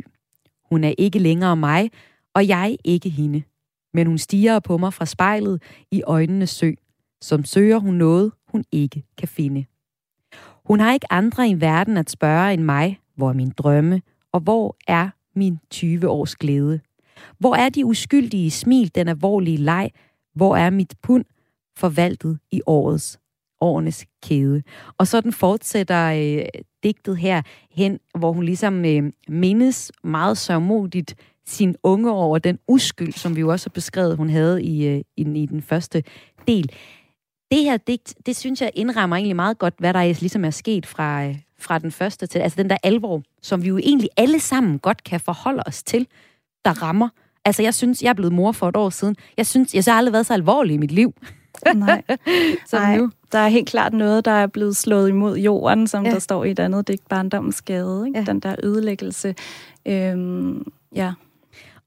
[0.69, 1.91] Hun er ikke længere mig,
[2.33, 3.43] og jeg ikke hende.
[3.93, 6.71] Men hun stiger på mig fra spejlet i øjnene sø,
[7.21, 9.65] som søger hun noget, hun ikke kan finde.
[10.69, 14.01] Hun har ikke andre i verden at spørge end mig, hvor er min drømme,
[14.31, 16.79] og hvor er min 20 års glæde?
[17.39, 19.91] Hvor er de uskyldige smil, den alvorlige leg?
[20.35, 21.25] Hvor er mit pund
[21.77, 23.19] forvaltet i årets
[23.61, 24.63] årenes kæde.
[24.97, 26.45] Og så den fortsætter øh,
[26.83, 32.59] digtet her hen, hvor hun ligesom øh, mindes meget sørmodigt sin unge år og den
[32.67, 36.03] uskyld, som vi jo også har beskrevet, hun havde i, øh, i, i den første
[36.47, 36.71] del
[37.51, 40.85] det her digt, det synes jeg indrammer egentlig meget godt, hvad der ligesom er sket
[40.85, 44.39] fra, øh, fra den første til, altså den der alvor, som vi jo egentlig alle
[44.39, 46.07] sammen godt kan forholde os til,
[46.65, 47.09] der rammer.
[47.45, 49.15] Altså jeg synes, jeg er blevet mor for et år siden.
[49.37, 51.13] Jeg synes, jeg har aldrig været så alvorlig i mit liv.
[51.75, 52.03] Nej.
[52.69, 52.97] så Nej.
[52.97, 53.11] nu.
[53.31, 56.11] Der er helt klart noget, der er blevet slået imod jorden, som ja.
[56.11, 58.07] der står i et andet digt, barndommens skade.
[58.07, 58.19] Ikke?
[58.19, 58.25] Ja.
[58.25, 59.35] Den der ødelæggelse.
[59.85, 61.13] Øhm, ja.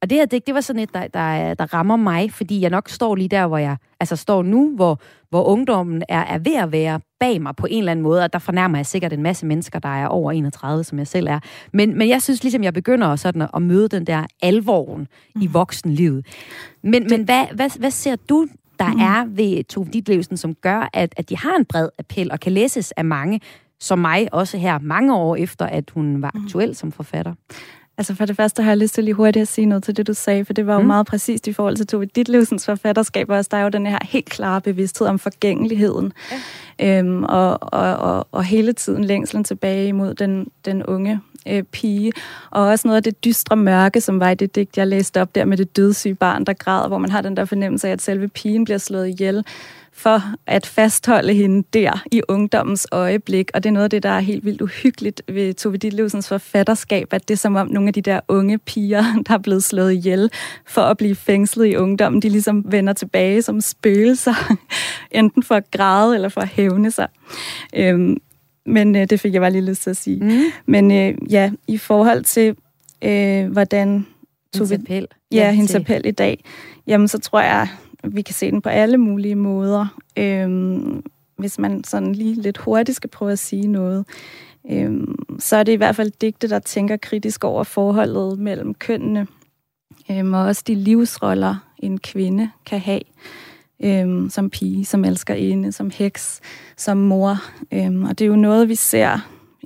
[0.03, 2.71] Og det her digt, det var sådan et, der, der, der rammer mig, fordi jeg
[2.71, 6.55] nok står lige der, hvor jeg altså står nu, hvor, hvor ungdommen er, er ved
[6.55, 9.23] at være bag mig på en eller anden måde, og der fornærmer jeg sikkert en
[9.23, 11.41] masse mennesker, der er over 31, som jeg selv er.
[11.73, 15.43] Men, men jeg synes ligesom, jeg begynder sådan at møde den der alvoren mm.
[15.43, 16.27] i voksenlivet.
[16.83, 18.47] Men, men hvad, hvad, hvad ser du
[18.79, 19.01] der mm.
[19.01, 22.53] er ved Tove Ditlevsen, som gør, at, at de har en bred appel og kan
[22.53, 23.41] læses af mange,
[23.81, 26.45] som mig også her mange år efter, at hun var mm.
[26.45, 26.75] aktuel mm.
[26.75, 27.35] som forfatter?
[27.98, 30.07] Altså for det første har jeg lyst til lige hurtigt at sige noget til det,
[30.07, 30.87] du sagde, for det var jo mm.
[30.87, 34.26] meget præcist i forhold til Tove Ditlevsens forfatterskab, også der er jo den her helt
[34.26, 36.12] klare bevidsthed om forgængeligheden,
[36.81, 36.98] ja.
[36.98, 42.12] øhm, og, og, og, og hele tiden længslen tilbage imod den, den unge øh, pige,
[42.50, 45.35] og også noget af det dystre mørke, som var i det digt, jeg læste op
[45.35, 48.02] der med det dødssyge barn, der græder, hvor man har den der fornemmelse af, at
[48.02, 49.44] selve pigen bliver slået ihjel,
[49.94, 53.50] for at fastholde hende der i ungdommens øjeblik.
[53.55, 57.12] Og det er noget af det, der er helt vildt uhyggeligt ved Tove Ditlevsens forfatterskab,
[57.12, 59.92] at det er som om nogle af de der unge piger, der er blevet slået
[59.92, 60.31] ihjel
[60.66, 64.57] for at blive fængslet i ungdommen, de ligesom vender tilbage som spøgelser,
[65.11, 67.09] enten for at græde eller for at hævne sig.
[67.76, 68.16] Øhm,
[68.66, 70.24] men øh, det fik jeg bare lige lyst til at sige.
[70.24, 70.42] Mm.
[70.66, 72.57] Men øh, ja, i forhold til,
[73.05, 74.07] øh, hvordan...
[74.55, 75.07] Hendes appel.
[75.33, 76.44] Ja, hendes appel i dag.
[76.87, 77.68] Jamen, så tror jeg,
[78.09, 79.87] vi kan se den på alle mulige måder.
[80.17, 81.03] Øhm,
[81.37, 84.07] hvis man sådan lige lidt hurtigt skal prøve at sige noget,
[84.71, 89.27] øhm, så er det i hvert fald digte, der tænker kritisk over forholdet mellem kønnene,
[90.11, 93.01] øhm, og også de livsroller, en kvinde kan have
[93.85, 96.41] øhm, som pige, som elsker ene, som heks,
[96.77, 97.37] som mor.
[97.73, 99.19] Øhm, og det er jo noget, vi ser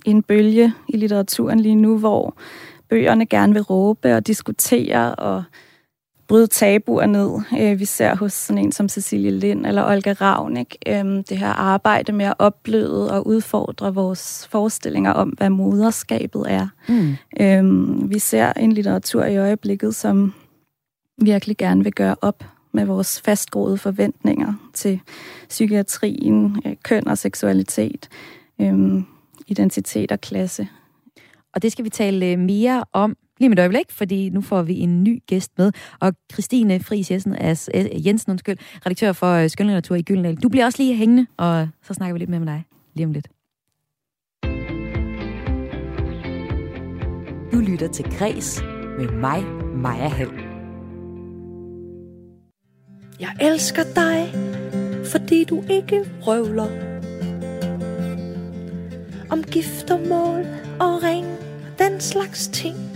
[0.07, 2.37] i en bølge i litteraturen lige nu, hvor
[2.89, 5.45] bøgerne gerne vil råbe og diskutere og
[6.29, 7.41] bryde tabuer ned.
[7.61, 11.49] Øh, vi ser hos sådan en som Cecilie Lind eller Olga Ravnik øh, det her
[11.49, 16.69] arbejde med at opbløde og udfordre vores forestillinger om, hvad moderskabet er.
[16.89, 17.17] Mm.
[17.41, 20.35] Øh, vi ser en litteratur i øjeblikket, som
[21.23, 25.01] virkelig gerne vil gøre op med vores fastgroede forventninger til
[25.49, 28.09] psykiatrien, øh, køn og seksualitet,
[28.61, 29.03] øh,
[29.47, 30.69] identitet og klasse.
[31.55, 34.63] Og det skal vi tale øh, mere om lige med et øjeblik, fordi nu får
[34.63, 35.73] vi en ny gæst med.
[36.01, 37.37] Og Christine Friis Jensen,
[38.07, 40.37] Jensen undskyld, redaktør for øh, Skønlitteratur i Gyldendal.
[40.37, 43.13] Du bliver også lige hængende, og så snakker vi lidt mere med dig lige om
[43.13, 43.29] lidt.
[47.53, 48.63] Du lytter til Græs
[48.99, 49.43] med mig,
[49.77, 50.31] Maja Hall.
[53.21, 54.33] Jeg elsker dig,
[55.05, 56.97] fordi du ikke røvler
[59.31, 60.47] om giftermål
[60.81, 61.27] og ring,
[61.79, 62.96] den slags ting.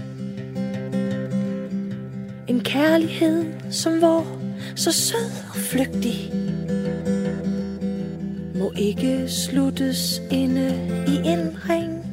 [2.50, 4.26] En kærlighed som vor,
[4.76, 6.32] så sød og flygtig,
[8.58, 10.68] må ikke sluttes inde
[11.08, 12.04] i en ring.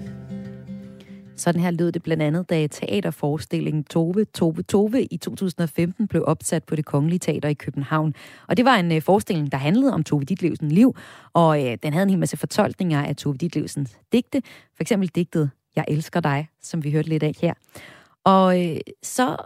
[1.35, 6.63] Sådan her lød det blandt andet, da teaterforestillingen Tove, Tove, Tove i 2015 blev opsat
[6.63, 8.13] på det Kongelige Teater i København.
[8.47, 10.95] Og det var en øh, forestilling, der handlede om Tove Ditlevsens liv,
[11.33, 14.41] og øh, den havde en hel masse fortolkninger af Tove Ditlevsens digte.
[14.75, 17.53] For eksempel digtet Jeg elsker dig, som vi hørte lidt af her.
[18.23, 19.37] Og øh, så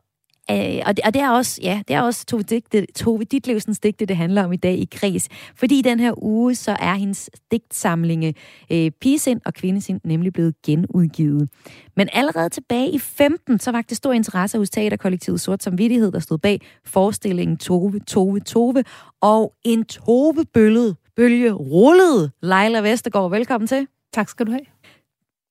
[0.52, 3.80] Øh, og, det, og det er også, ja, det er også Tove, digte, Tove Ditlevsens
[3.80, 5.30] digte, det handler om i dag i Kreds.
[5.56, 8.34] Fordi i den her uge, så er hendes digtsamlinge
[8.72, 11.50] øh, Pigesind og Kvindesind nemlig blevet genudgivet.
[11.96, 16.20] Men allerede tilbage i 15, så var det stor interesse hos teaterkollektivet Sort Samvittighed, der
[16.20, 18.84] stod bag forestillingen Tove, Tove, Tove.
[19.22, 22.32] Og en Tove-bølge bølge rullede.
[22.42, 23.88] Leila Vestergaard, velkommen til.
[24.14, 24.66] Tak skal du have.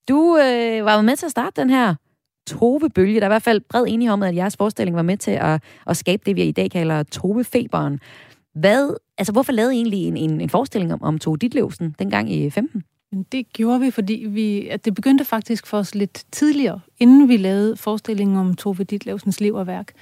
[0.08, 1.94] Du øh, var med til at starte den her
[2.50, 3.14] Tove-bølge.
[3.14, 5.62] Der er i hvert fald bred enighed om, at jeres forestilling var med til at,
[5.86, 8.00] at skabe det, vi i dag kalder Tove-feberen.
[8.54, 12.32] Hvad, altså, hvorfor lavede I egentlig en, en, en forestilling om, om Tove Ditlevsen dengang
[12.32, 12.82] i 15?
[13.32, 17.36] Det gjorde vi, fordi vi, at det begyndte faktisk for os lidt tidligere, inden vi
[17.36, 19.92] lavede forestillingen om Tove Ditlevsens liv og værk.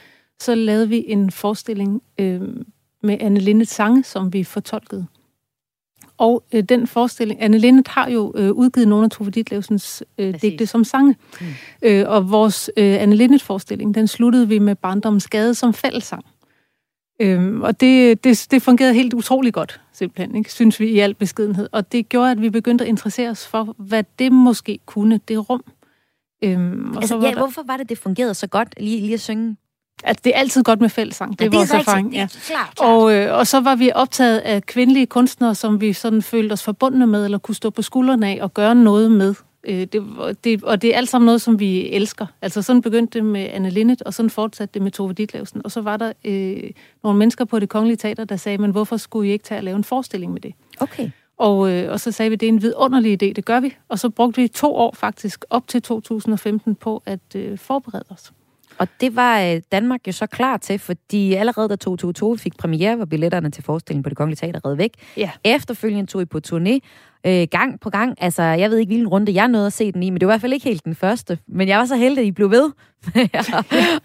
[0.41, 2.41] Så lavede vi en forestilling øh,
[3.03, 5.07] med Anne Lindes sange, som vi fortolkede.
[6.19, 10.35] Og øh, den forestilling, Anne Lindet har jo øh, udgivet nogle af Tove Ditlevsens øh,
[10.43, 11.17] digte som sange.
[11.41, 11.47] Mm.
[11.83, 16.25] Øh, og vores øh, Anne Lindet forestilling, den sluttede vi med Barndommens Skade som fællesang.
[17.21, 20.53] Øh, og det, det, det fungerede helt utrolig godt, simpelthen, ikke?
[20.53, 21.69] synes vi i al beskedenhed.
[21.73, 25.51] Og det gjorde, at vi begyndte at interessere os for, hvad det måske kunne, det
[25.51, 25.65] rum.
[26.45, 27.39] Øhm, og altså, så var ja, der...
[27.39, 29.57] hvorfor var det, det fungerede så godt lige, lige at synge
[30.05, 31.39] Altså, det er altid godt med fællesang.
[31.39, 31.89] Det er, ja, det er vores rigtigt.
[31.89, 32.13] erfaring.
[32.13, 32.27] Ja.
[32.27, 32.91] Klart, klart.
[32.91, 36.63] Og, øh, og så var vi optaget af kvindelige kunstnere, som vi sådan følte os
[36.63, 39.35] forbundne med, eller kunne stå på skuldrene af og gøre noget med.
[39.65, 40.03] Øh, det,
[40.45, 42.27] det, og det er alt sammen noget, som vi elsker.
[42.43, 45.61] Altså sådan begyndte det med Anne Linnet, og sådan fortsatte det med Tove Ditlevsen.
[45.65, 46.71] Og så var der øh,
[47.03, 49.65] nogle mennesker på det kongelige teater, der sagde, men hvorfor skulle I ikke tage og
[49.65, 50.55] lave en forestilling med det?
[50.81, 51.11] Okay.
[51.39, 53.77] Og, øh, og så sagde vi, det er en vidunderlig idé, det gør vi.
[53.89, 58.33] Og så brugte vi to år faktisk, op til 2015, på at øh, forberede os.
[58.79, 62.99] Og det var øh, Danmark jo så klar til, fordi allerede da 2022 fik premiere,
[62.99, 64.93] var billetterne til forestillingen på det Kongelige Teater reddet væk.
[65.17, 65.31] Ja.
[65.45, 66.79] Efterfølgende tog I på turné,
[67.27, 68.15] øh, gang på gang.
[68.21, 70.33] Altså, jeg ved ikke, hvilken runde jeg nåede at se den i, men det var
[70.33, 71.39] i hvert fald ikke helt den første.
[71.49, 72.71] Men jeg var så heldig, at I blev ved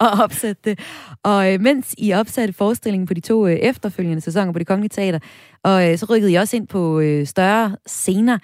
[0.02, 0.80] at opsætte det.
[1.24, 4.90] Og øh, mens I opsatte forestillingen på de to øh, efterfølgende sæsoner på det Kongelige
[4.90, 5.20] Teater,
[5.64, 8.38] og øh, så rykkede I også ind på øh, større scener.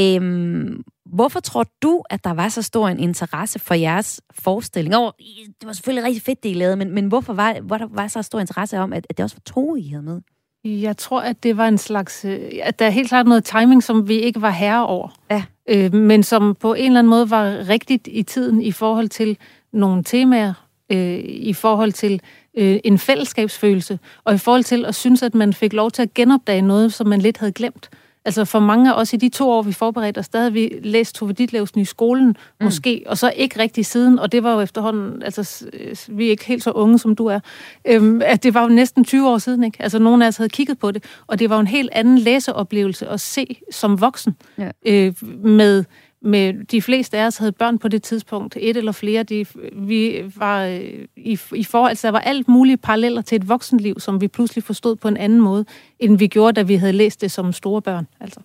[0.00, 4.96] Øhm, hvorfor tror du, at der var så stor en interesse for jeres forestilling?
[4.96, 5.14] Og
[5.60, 8.08] det var selvfølgelig rigtig fedt, det I lavede, men, men hvorfor var, hvor der var
[8.08, 10.20] så stor interesse om, at, at det også var to, I havde med?
[10.64, 12.24] Jeg tror, at det var en slags...
[12.24, 15.08] øh, At der er helt klart noget timing, som vi ikke var herre over.
[15.30, 15.44] Ja.
[15.68, 19.38] Øh, men som på en eller anden måde var rigtigt i tiden i forhold til
[19.72, 20.52] nogle temaer,
[20.92, 22.20] øh, i forhold til
[22.56, 26.14] øh, en fællesskabsfølelse, og i forhold til at synes, at man fik lov til at
[26.14, 27.90] genopdage noget, som man lidt havde glemt.
[28.26, 30.80] Altså for mange af os i de to år, vi forberedte os, der havde vi
[30.82, 32.34] læst Tove Ditlevsen i skolen, mm.
[32.64, 35.66] måske, og så ikke rigtig siden, og det var jo efterhånden, altså
[36.08, 37.40] vi er ikke helt så unge, som du er,
[37.84, 39.82] øhm, at det var jo næsten 20 år siden, ikke?
[39.82, 42.18] Altså nogen af os havde kigget på det, og det var jo en helt anden
[42.18, 44.70] læseoplevelse at se som voksen, Ja.
[44.86, 45.12] øh,
[45.44, 45.84] med
[46.24, 50.32] med de fleste af os havde børn på det tidspunkt, et eller flere, de, vi
[50.36, 54.20] var øh, i, i forhold, altså der var alt mulige paralleller til et voksenliv, som
[54.20, 55.64] vi pludselig forstod på en anden måde,
[55.98, 58.06] end vi gjorde, da vi havde læst det som store børn.
[58.20, 58.40] Altså.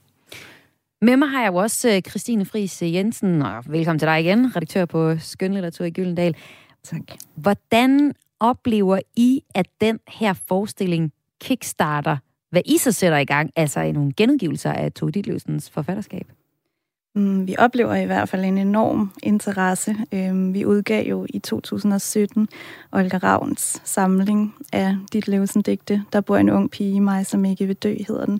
[1.02, 4.56] Med mig har jeg jo også øh, Christine Friis Jensen, og velkommen til dig igen,
[4.56, 6.36] redaktør på Skønlitteratur i Gyldendal.
[6.84, 7.02] Tak.
[7.36, 11.12] Hvordan oplever I, at den her forestilling
[11.42, 12.18] kickstarter,
[12.50, 16.28] hvad I så sætter i gang, altså i nogle genudgivelser af Tove Ditlevsens forfatterskab?
[17.20, 19.96] Mm, Vi oplever i hvert fald en enorm interesse.
[20.12, 22.48] Øhm, Vi udgav jo i 2017
[22.92, 26.04] Olga Ravns samling af dit Levsen digte.
[26.14, 28.40] Der bor en ung pige i mig, som ikke vil dø, hedder den.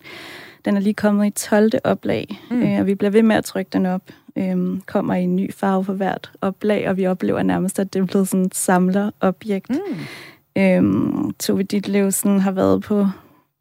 [0.66, 1.72] Den er lige kommet i 12.
[1.84, 2.56] oplag, Mm.
[2.58, 2.80] mm.
[2.80, 4.02] og vi bliver ved med at trykke den op.
[4.36, 8.02] Øhm, kommer i en ny farve for hvert oplag, og vi oplever nærmest, at det
[8.02, 9.70] er blevet sådan et samlerobjekt.
[9.70, 10.62] Mm.
[10.62, 13.08] Øhm, Tove Ditlevsen har været på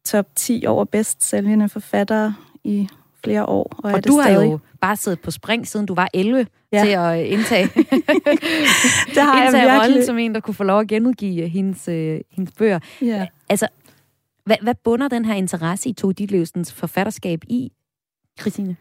[0.05, 2.87] top 10 over bedst sælgende forfattere i
[3.23, 3.75] flere år.
[3.77, 4.45] Og, er Og det du har stadig.
[4.51, 6.83] jo bare siddet på spring, siden du var 11, ja.
[6.83, 7.65] Til at indtage,
[9.15, 10.05] Det har jeg indtage rollen virkelig.
[10.05, 12.79] som en, der kunne få lov at genudgive hendes, øh, hendes bøger.
[13.01, 13.27] Ja.
[13.49, 13.67] Altså,
[14.45, 17.71] hvad, hvad bunder den her interesse i Tove Ditlevsens forfatterskab i,
[18.41, 18.75] Christine?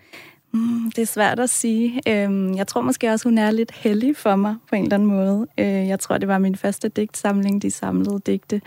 [0.52, 2.00] Mm, det er svært at sige.
[2.08, 5.08] Øhm, Jeg tror måske også, hun er lidt heldig for mig på en eller anden
[5.08, 5.46] måde.
[5.58, 8.60] Øh, Jeg tror, det var min første digtsamling, de samlede digte.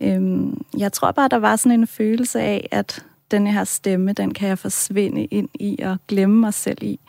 [0.00, 4.34] Øhm, Jeg tror bare, der var sådan en følelse af, at denne her stemme, den
[4.34, 7.00] kan jeg forsvinde ind i og glemme mig selv i.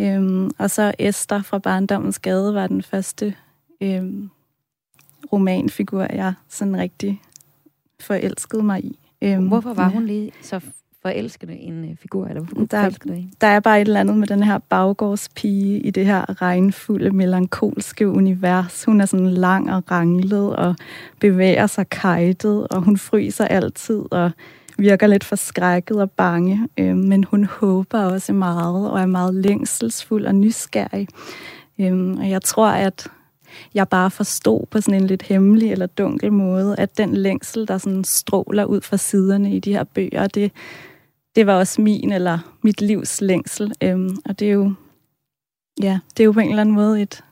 [0.00, 3.34] Øhm, Og så Esther fra Barndommens Gade var den første
[3.80, 4.30] øhm,
[5.32, 7.20] romanfigur, jeg sådan rigtig
[8.00, 8.98] forelskede mig i.
[9.22, 10.60] Øhm, Hvorfor var hun lige så
[11.02, 12.26] forelskende en øh, figur?
[12.26, 13.32] Eller hvorfor Der- forelskede du i hende?
[13.40, 18.08] der er bare et eller andet med den her baggårdspige i det her regnfulde, melankolske
[18.08, 18.84] univers.
[18.84, 20.76] Hun er sådan lang og ranglet og
[21.20, 24.30] bevæger sig kajtet, og hun fryser altid og
[24.78, 26.68] virker lidt forskrækket og bange.
[26.78, 31.08] Øh, men hun håber også meget og er meget længselsfuld og nysgerrig.
[31.80, 33.08] Øh, og jeg tror, at
[33.74, 37.78] jeg bare forstod på sådan en lidt hemmelig eller dunkel måde, at den længsel, der
[37.78, 40.52] sådan stråler ud fra siderne i de her bøger, det,
[41.36, 43.72] det var også min eller mit livs længsel.
[43.82, 44.72] Øhm, og det er jo,
[45.82, 47.24] ja, det er jo på en eller anden måde et,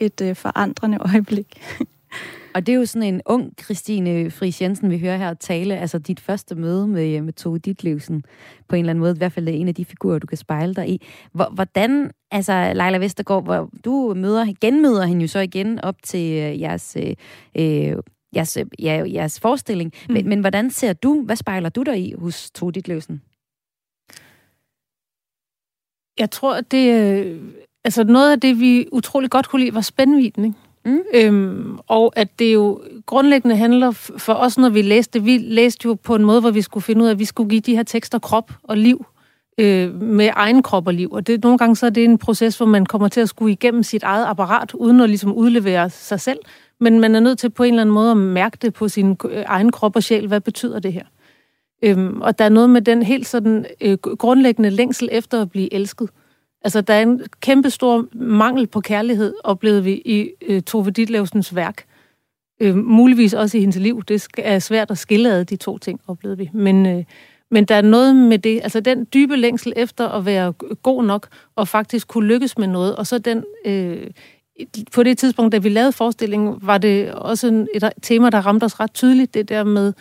[0.00, 1.62] et øh, forandrende øjeblik.
[2.54, 5.76] Og det er jo sådan en ung Christine Friis Jensen, vi hører her tale.
[5.78, 8.22] Altså dit første møde med, øh, med Tove Ditlevsen
[8.68, 9.14] på en eller anden måde.
[9.14, 11.06] I hvert fald en af de figurer, du kan spejle dig i.
[11.32, 16.32] Hvor- Hvordan, altså Leila Vestergaard, hvor du møder, genmøder hende jo så igen op til
[16.32, 17.14] øh, jeres, øh,
[17.56, 17.96] øh,
[18.36, 19.92] jeres, ja, jeres forestilling.
[20.08, 20.14] Mm.
[20.14, 23.22] Men, men hvordan ser du, hvad spejler du dig i hos Tove Ditlevsen?
[26.18, 27.40] Jeg tror, at det,
[27.84, 30.44] altså noget af det, vi utrolig godt kunne lide, var spændvidden.
[30.44, 30.56] Ikke?
[30.84, 31.00] Mm.
[31.14, 35.94] Øhm, og at det jo grundlæggende handler for os, når vi læste vi læste jo
[35.94, 37.82] på en måde, hvor vi skulle finde ud af, at vi skulle give de her
[37.82, 39.06] tekster krop og liv
[39.58, 41.12] øh, med egen krop og liv.
[41.12, 43.52] Og det, nogle gange så er det en proces, hvor man kommer til at skulle
[43.52, 46.38] igennem sit eget apparat, uden at ligesom udlevere sig selv.
[46.80, 49.16] Men man er nødt til på en eller anden måde at mærke det på sin
[49.30, 50.26] øh, egen krop og sjæl.
[50.26, 51.04] Hvad betyder det her?
[51.82, 55.74] Øhm, og der er noget med den helt sådan øh, grundlæggende længsel efter at blive
[55.74, 56.10] elsket.
[56.62, 61.54] Altså, der er en kæmpe stor mangel på kærlighed, oplevede vi i øh, Tove Ditlevsens
[61.54, 61.84] værk.
[62.60, 64.02] Øh, muligvis også i hendes liv.
[64.02, 66.50] Det er svært at skille ad de to ting, oplevede vi.
[66.52, 67.04] Men, øh,
[67.50, 71.28] men der er noget med det, altså den dybe længsel efter at være god nok,
[71.56, 73.44] og faktisk kunne lykkes med noget, og så den...
[73.66, 74.10] Øh,
[74.92, 78.80] på det tidspunkt, da vi lavede forestillingen, var det også et tema, der ramte os
[78.80, 79.92] ret tydeligt, det der med øh,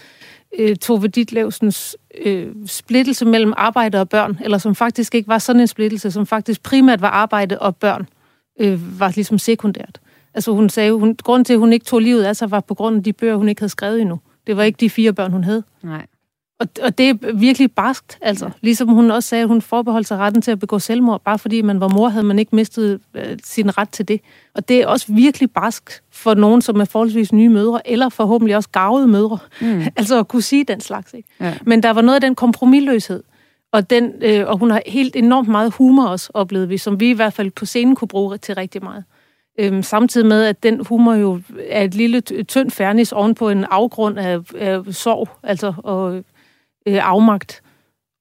[0.57, 5.59] Øh, Tove Ditlevsens øh, splittelse mellem arbejde og børn, eller som faktisk ikke var sådan
[5.59, 8.07] en splittelse, som faktisk primært var arbejde og børn,
[8.59, 9.99] øh, var ligesom sekundært.
[10.33, 12.73] Altså hun sagde, hun, grunden til, at hun ikke tog livet af sig, var på
[12.73, 14.19] grund af de bøger, hun ikke havde skrevet endnu.
[14.47, 15.63] Det var ikke de fire børn, hun havde.
[15.83, 16.05] Nej.
[16.59, 18.49] Og, og det er virkelig barskt, altså.
[18.61, 21.61] Ligesom hun også sagde, at hun forbeholdt sig retten til at begå selvmord, bare fordi
[21.61, 24.21] man var mor, havde man ikke mistet øh, sin ret til det.
[24.53, 28.55] Og det er også virkelig barskt for nogen, som er forholdsvis nye mødre, eller forhåbentlig
[28.55, 29.37] også gavede mødre.
[29.61, 29.81] Mm.
[29.97, 31.29] altså at kunne sige den slags, ikke?
[31.39, 31.53] Ja.
[31.65, 33.23] Men der var noget af den kompromilløshed,
[33.71, 37.09] og, den, øh, og hun har helt enormt meget humor også, oplevet vi, som vi
[37.09, 39.03] i hvert fald på scenen kunne bruge til rigtig meget.
[39.59, 43.65] Øhm, samtidig med, at den humor jo er et lille tyndt fernis oven på en
[43.71, 46.23] afgrund af, af sorg, altså og
[46.85, 47.61] øh, afmagt.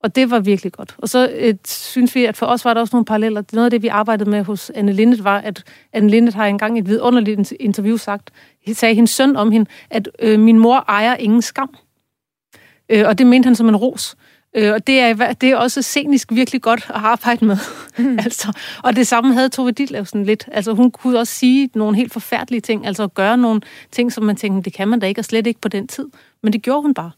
[0.02, 0.94] Og det var virkelig godt.
[0.98, 3.42] Og så øh, synes vi, at for os var der også nogle paralleller.
[3.52, 6.76] Noget af det, vi arbejdede med hos Anne Lindet, var, at Anne Lindet har engang
[6.76, 8.30] i et vidunderligt interview sagt,
[8.72, 11.74] sagde hendes søn om hende, at øh, min mor ejer ingen skam.
[12.88, 14.16] Øh, og det mente han som en ros.
[14.56, 17.56] Øh, og det er, det er også scenisk virkelig godt at arbejde med.
[17.98, 18.18] Mm.
[18.24, 18.52] altså,
[18.82, 20.48] og det samme havde Tove Ditlevsen lidt.
[20.52, 24.24] Altså, hun kunne også sige nogle helt forfærdelige ting, altså at gøre nogle ting, som
[24.24, 26.06] man tænkte, det kan man da ikke, og slet ikke på den tid.
[26.42, 27.10] Men det gjorde hun bare.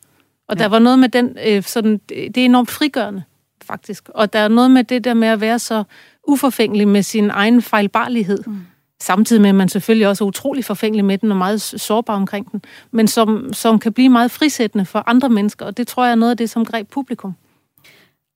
[0.51, 0.63] Og ja.
[0.63, 3.23] der var noget med den, øh, sådan, det er enormt frigørende,
[3.63, 4.09] faktisk.
[4.09, 5.85] Og der er noget med det der med at være så
[6.29, 8.39] uforfængelig med sin egen fejlbarlighed.
[8.47, 8.59] Mm.
[9.01, 12.53] Samtidig med, at man selvfølgelig også er utrolig forfængelig med den og meget sårbar omkring
[12.53, 16.11] den, men som, som kan blive meget frisættende for andre mennesker, og det tror jeg
[16.11, 17.35] er noget af det, som greb publikum.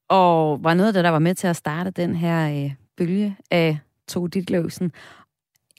[0.08, 3.36] Og var noget af det, der var med til at starte den her øh, bølge
[3.50, 4.92] af Tove Ditlevsen.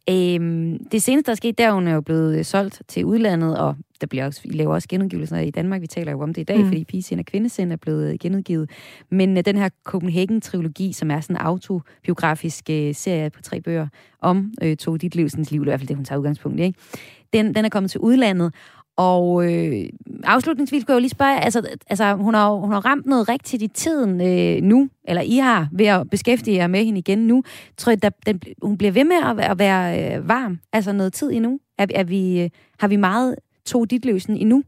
[0.10, 3.76] Øhm, det seneste, der er sket, der hun er jo blevet solgt til udlandet, og
[4.02, 5.82] der bliver også, I laver også genudgivelser i Danmark.
[5.82, 6.68] Vi taler jo om det i dag, mm.
[6.68, 8.70] fordi Pigesind og Kvindesind er blevet øh, genudgivet.
[9.10, 13.88] Men uh, den her Copenhagen-trilogi, som er sådan en autobiografisk uh, serie på tre bøger
[14.22, 16.80] om uh, Tove Ditlevsens liv, i hvert fald det, hun tager udgangspunkt i, ikke?
[17.34, 18.54] Den, den er kommet til udlandet,
[18.98, 19.86] og øh,
[20.24, 23.64] afslutningsvis skal jeg jo lige spørge, altså, altså hun, har, hun har ramt noget rigtigt
[23.64, 27.44] i tiden øh, nu, eller I har ved at beskæftige jer med hende igen nu.
[27.78, 31.14] Tror I, der, den, hun bliver ved med at, at være øh, varm, altså noget
[31.14, 31.60] tid endnu?
[31.78, 33.36] Er, er vi, øh, har vi meget
[33.66, 34.64] to dit løsen endnu?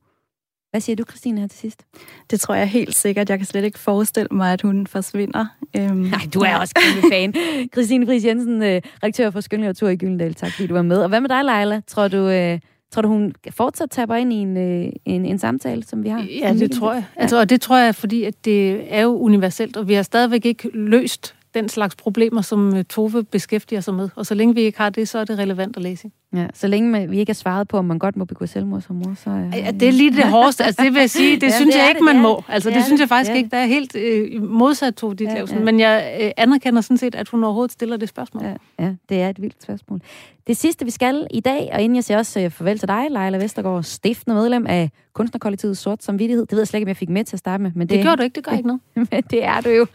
[0.72, 1.86] Hvad siger du, Christine, her til sidst?
[2.32, 3.30] Det tror jeg helt sikkert.
[3.30, 5.46] Jeg kan slet ikke forestille mig, at hun forsvinder.
[5.78, 7.34] Øhm, Nej, du er også kæmpe fan.
[7.74, 10.34] Christine Friis Jensen, øh, rektør for Skønlitteratur i Gyldendal.
[10.34, 10.98] Tak, fordi du var med.
[10.98, 11.82] Og hvad med dig, Leila?
[11.88, 12.60] Tror du, øh,
[12.92, 16.28] Tror du, hun fortsat taber ind i en, øh, en, en samtale, som vi har?
[16.42, 17.04] Ja, det tror jeg.
[17.16, 17.22] Ja.
[17.22, 20.46] Altså, og det tror jeg, fordi at det er jo universelt, og vi har stadigvæk
[20.46, 24.10] ikke løst den slags problemer, som øh, Tove beskæftiger sig med.
[24.16, 26.12] Og så længe vi ikke har det, så er det relevant at læse.
[26.36, 28.96] Ja, så længe vi ikke har svaret på, om man godt må begå selvmord som
[28.96, 29.30] mor, så...
[29.30, 30.64] Øh, ja, det er lige det hårdeste.
[30.64, 32.44] Altså, det vil jeg sige, det ja, synes det jeg ikke, det, man må.
[32.48, 33.50] Altså, det, det synes jeg faktisk det ikke.
[33.50, 35.58] Der er helt øh, modsat Tove Ditlevsen.
[35.58, 35.66] Ja, ja.
[35.66, 38.44] Men jeg øh, anerkender sådan set, at hun overhovedet stiller det spørgsmål.
[38.44, 40.02] Ja, ja, det er et vildt spørgsmål.
[40.48, 43.08] Det sidste, vi skal i dag, og inden jeg siger også uh, farvel til dig,
[43.10, 46.46] Leila Vestergaard, stiftende medlem af kunstnerkollektivet Sort Samvittighed.
[46.46, 47.72] Det ved jeg slet ikke, om jeg fik med til at starte med.
[47.76, 48.82] Men det, det gjorde du ikke, det gør ikke noget.
[49.12, 49.88] men det er du jo.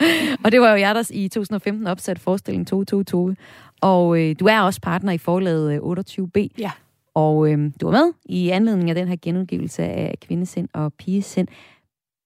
[0.44, 3.36] Og det var jo jeg, der i 2015 opsat forestillingen 222.
[3.82, 6.38] Og øh, du er også partner i forlaget 28B.
[6.38, 6.70] Øh, ja.
[7.14, 11.48] Og øh, du var med i anledning af den her genudgivelse af Kvindesind og Pigesind.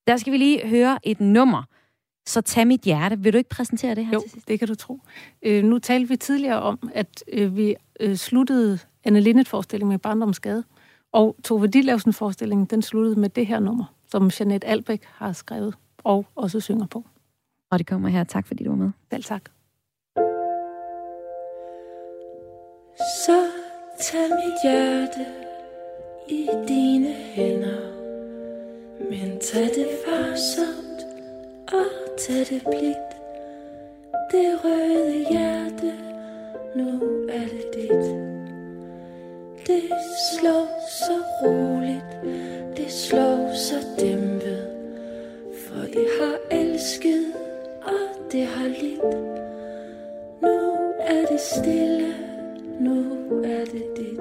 [0.06, 1.62] Der skal vi lige høre et nummer.
[2.26, 3.18] Så tag mit hjerte.
[3.18, 4.48] Vil du ikke præsentere det her jo, til sidst?
[4.48, 5.00] det kan du tro.
[5.42, 10.64] Øh, nu talte vi tidligere om, at øh, vi øh, sluttede Anne Linnet-forestillingen med Barndomsgade.
[11.12, 16.26] Og Tove Ditlevsen-forestillingen, den sluttede med det her nummer, som Jeanette Albæk har skrevet og
[16.34, 17.04] også synger på.
[17.70, 18.24] Og det kommer her.
[18.24, 18.90] Tak fordi du var med.
[19.10, 19.55] Selv tak.
[22.98, 23.48] Så
[23.98, 25.26] tag mit hjerte
[26.28, 27.92] i dine hænder,
[29.10, 31.06] men tag det varsomt
[31.72, 33.12] og tag det blidt.
[34.32, 35.92] Det røde hjerte,
[36.76, 36.88] nu
[37.28, 38.06] er det dit.
[39.66, 39.82] Det
[40.32, 42.36] slår så roligt,
[42.76, 44.68] det slår så dæmpet,
[45.66, 47.24] for det har elsket,
[47.82, 49.16] og det har lidt.
[50.42, 52.14] Nu er det stille,
[52.80, 53.04] nu
[53.44, 54.20] er det dit.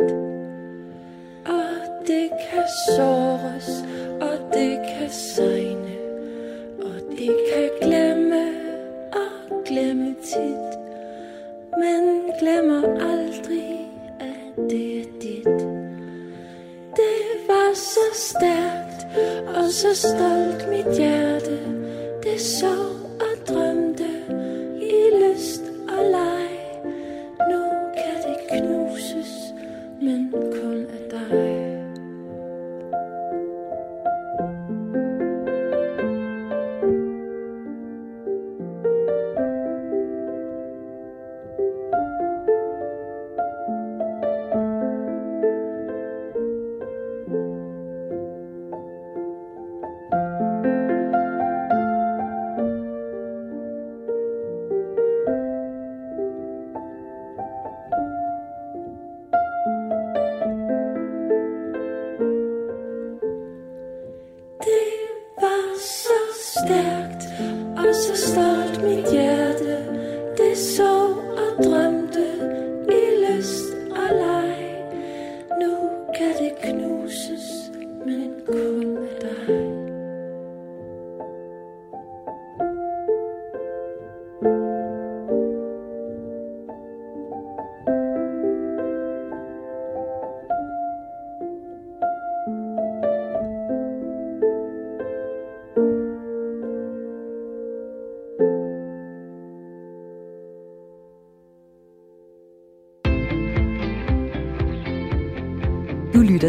[1.46, 2.64] Og det kan
[2.96, 3.84] såres,
[4.22, 5.96] og det kan sejne,
[6.80, 8.46] og det kan glemme
[9.12, 10.80] og glemme tit,
[11.78, 15.60] men glemmer aldrig, at det er dit.
[16.96, 19.06] Det var så stærkt
[19.56, 21.60] og så stolt mit hjerte,
[22.24, 22.76] det så
[23.20, 23.75] og drømte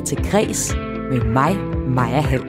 [0.07, 0.75] til Græs
[1.11, 1.57] med mig,
[1.89, 2.45] Maja Hall.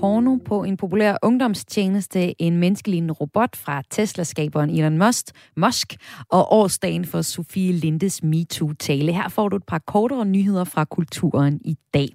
[0.00, 5.24] Porno på en populær ungdomstjeneste, en menneskelignende robot fra Tesla-skaberen Elon Musk,
[5.56, 5.96] Musk
[6.28, 9.12] og årsdagen for Sofie Lindes MeToo-tale.
[9.12, 12.08] Her får du et par kortere nyheder fra kulturen i dag.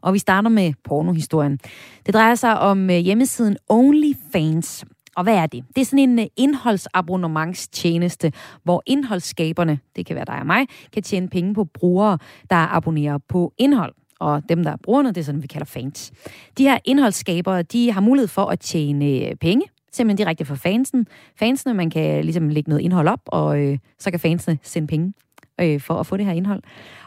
[0.00, 1.58] Og vi starter med pornohistorien.
[2.06, 4.84] Det drejer sig om øh, hjemmesiden OnlyFans,
[5.16, 5.64] og hvad er det?
[5.76, 8.32] Det er sådan en øh, indholdsabonnementstjeneste,
[8.62, 12.18] hvor indholdsskaberne, det kan være dig og mig, kan tjene penge på brugere,
[12.50, 13.94] der abonnerer på indhold.
[14.18, 16.12] Og dem, der er brugerne, det er sådan, vi kalder fans.
[16.58, 21.06] De her indholdsskabere, de har mulighed for at tjene øh, penge, simpelthen direkte for fansen.
[21.38, 25.12] Fansene, man kan ligesom lægge noget indhold op, og øh, så kan fansene sende penge
[25.60, 26.62] øh, for at få det her indhold.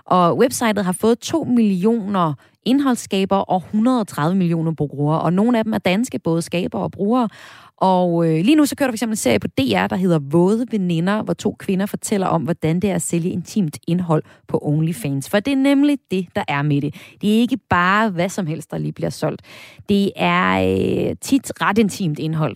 [0.06, 2.34] Og websitet har fået 2 millioner
[2.66, 7.30] indholdsskabere og 130 millioner brugere, og nogle af dem er danske, både skabere og brugere.
[7.78, 10.20] Og øh, lige nu så kører der for eksempel en serie på DR, der hedder
[10.20, 14.60] Våde Veninder, hvor to kvinder fortæller om, hvordan det er at sælge intimt indhold på
[14.62, 15.30] OnlyFans.
[15.30, 16.96] For det er nemlig det, der er med det.
[17.22, 19.42] Det er ikke bare hvad som helst, der lige bliver solgt.
[19.90, 20.62] Det er
[21.10, 22.56] øh, tit ret intimt indhold.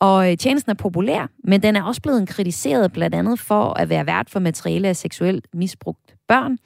[0.00, 3.88] Og øh, tjenesten er populær, men den er også blevet kritiseret blandt andet for at
[3.88, 6.58] være vært for materiale af seksuelt misbrugt børn.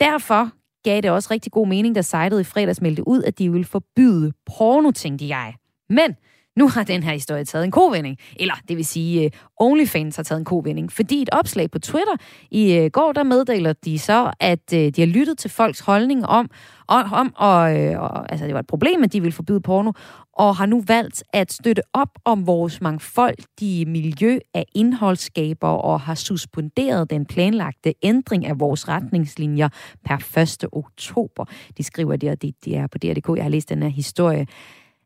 [0.00, 0.50] Derfor
[0.84, 3.64] gav det også rigtig god mening, da sitet i fredags meldte ud, at de ville
[3.64, 5.54] forbyde porno, tænkte jeg.
[5.88, 6.16] Men
[6.56, 8.18] nu har den her historie taget en kovending.
[8.36, 10.92] Eller det vil sige, øh, OnlyFans har taget en kovending.
[10.92, 12.16] Fordi et opslag på Twitter
[12.50, 16.26] i øh, går, der meddeler de så, at øh, de har lyttet til folks holdning
[16.26, 16.50] om,
[16.88, 17.60] om og,
[17.96, 19.92] og, altså det var et problem, at de ville forbyde porno,
[20.32, 26.14] og har nu valgt at støtte op om vores mangfoldige miljø af indholdsskaber og har
[26.14, 29.68] suspenderet den planlagte ændring af vores retningslinjer
[30.04, 30.68] per 1.
[30.72, 31.44] oktober.
[31.78, 33.36] De skriver det, og det, det er på DR.dk.
[33.36, 34.46] Jeg har læst den her historie.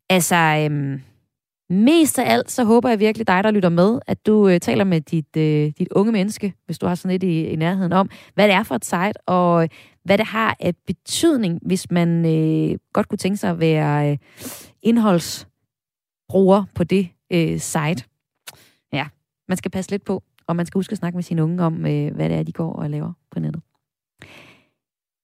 [0.09, 1.01] Altså, øhm,
[1.70, 4.84] Mest af alt, så håber jeg virkelig dig, der lytter med, at du øh, taler
[4.84, 8.10] med dit, øh, dit unge menneske, hvis du har sådan lidt i, i nærheden om,
[8.34, 9.68] hvad det er for et site, og øh,
[10.04, 14.18] hvad det har af betydning, hvis man øh, godt kunne tænke sig at være øh,
[14.82, 18.04] indholdsbruger på det øh, site.
[18.92, 19.06] Ja,
[19.48, 21.86] man skal passe lidt på, og man skal huske at snakke med sine unge om,
[21.86, 23.62] øh, hvad det er, de går og laver på nettet.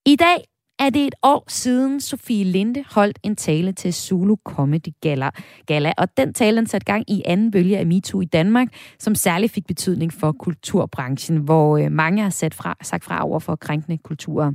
[0.06, 0.44] I dag
[0.86, 5.30] er det et år siden Sofie Linde holdt en tale til Zulu Comedy Gala.
[5.66, 8.68] Gala og den tale den satte gang i anden bølge af MeToo i Danmark,
[8.98, 13.38] som særligt fik betydning for kulturbranchen, hvor øh, mange har sat fra, sagt fra over
[13.38, 14.52] for krænkende kulturer.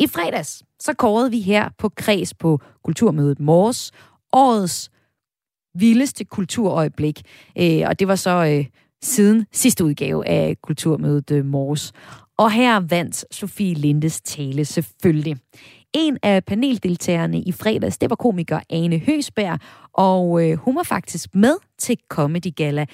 [0.00, 3.90] I fredags så kårede vi her på Kreds på Kulturmødet Mors
[4.32, 4.90] årets
[5.74, 7.22] vildeste kulturøjeblik.
[7.58, 8.66] Øh, og det var så øh,
[9.02, 11.92] siden sidste udgave af Kulturmødet øh, Mors.
[12.38, 15.36] Og her vandt Sofie Lindes tale selvfølgelig.
[15.92, 19.58] En af paneldeltagerne i fredags, det var komiker Ane Høsberg,
[19.92, 22.86] og øh, hun var faktisk med til Comedy Gala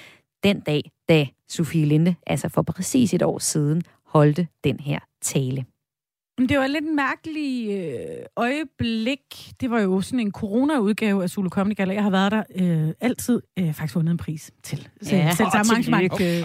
[0.43, 5.65] den dag, da Sofie Linde, altså for præcis et år siden, holdte den her tale.
[6.47, 9.51] Det var lidt en mærkelig øh, øjeblik.
[9.61, 11.93] Det var jo sådan en corona-udgave af Zulu Comedy Gala.
[11.93, 13.41] Jeg har været der øh, altid.
[13.59, 14.87] Øh, faktisk vundet en pris til.
[15.01, 16.13] Så, ja, selv samme arrangement.
[16.13, 16.43] Okay.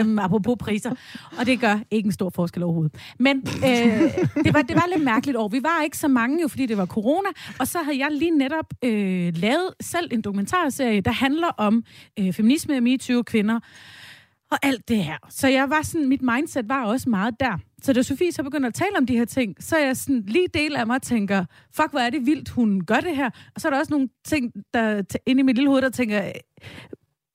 [0.00, 0.90] Øhm, apropos priser.
[1.38, 2.94] Og det gør ikke en stor forskel overhovedet.
[3.18, 3.72] Men øh,
[4.44, 5.48] det, var, det var lidt mærkeligt år.
[5.48, 7.28] Vi var ikke så mange jo, fordi det var corona.
[7.58, 11.84] Og så havde jeg lige netop øh, lavet selv en dokumentarserie, der handler om
[12.18, 13.60] øh, feminisme, MeToo, kvinder
[14.50, 15.16] og alt det her.
[15.28, 17.58] Så jeg var sådan, mit mindset var også meget der.
[17.82, 20.22] Så da Sofie så begynder at tale om de her ting, så er jeg sådan
[20.26, 21.44] lige del af mig tænker,
[21.76, 23.30] fuck, hvor er det vildt, hun gør det her.
[23.54, 26.22] Og så er der også nogle ting, der inde i mit lille hoved, der tænker,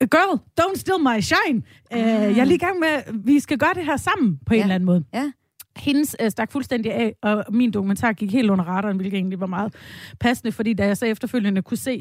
[0.01, 1.61] girl, don't steal my shine.
[1.93, 4.57] Uh, jeg er lige i gang med, vi skal gøre det her sammen på en
[4.57, 4.63] Ja.
[4.63, 5.03] eller anden måde.
[5.13, 5.31] Ja.
[5.77, 9.45] Hendes øh, stak fuldstændig af, og min dokumentar gik helt under radaren, hvilket egentlig var
[9.47, 9.75] meget
[10.19, 11.97] passende, fordi da jeg så efterfølgende kunne se,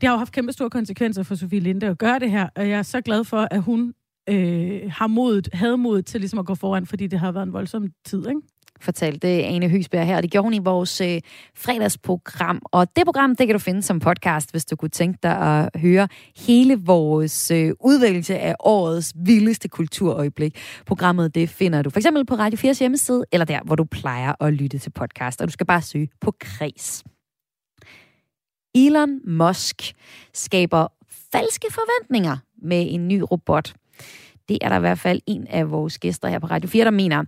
[0.00, 2.68] det har jo haft kæmpe store konsekvenser for Sofie Linde at gøre det her, og
[2.68, 3.94] jeg er så glad for, at hun
[4.28, 7.52] øh, har modet, havde modet til ligesom at gå foran, fordi det har været en
[7.52, 8.40] voldsom tid, ikke?
[8.80, 11.20] fortalte Ane Høsberg her, og det gjorde hun i vores øh,
[11.56, 12.62] fredagsprogram.
[12.64, 15.80] Og det program, det kan du finde som podcast, hvis du kunne tænke dig at
[15.80, 20.58] høre hele vores øh, udvælgelse af årets vildeste kulturøjeblik.
[20.86, 24.32] Programmet, det finder du for eksempel på Radio 4's hjemmeside, eller der, hvor du plejer
[24.40, 25.40] at lytte til podcast.
[25.40, 27.04] Og du skal bare søge på Kres.
[28.74, 29.92] Elon Musk
[30.34, 30.86] skaber
[31.32, 33.74] falske forventninger med en ny robot.
[34.48, 36.90] Det er der i hvert fald en af vores gæster her på Radio 4, der
[36.90, 37.24] mener.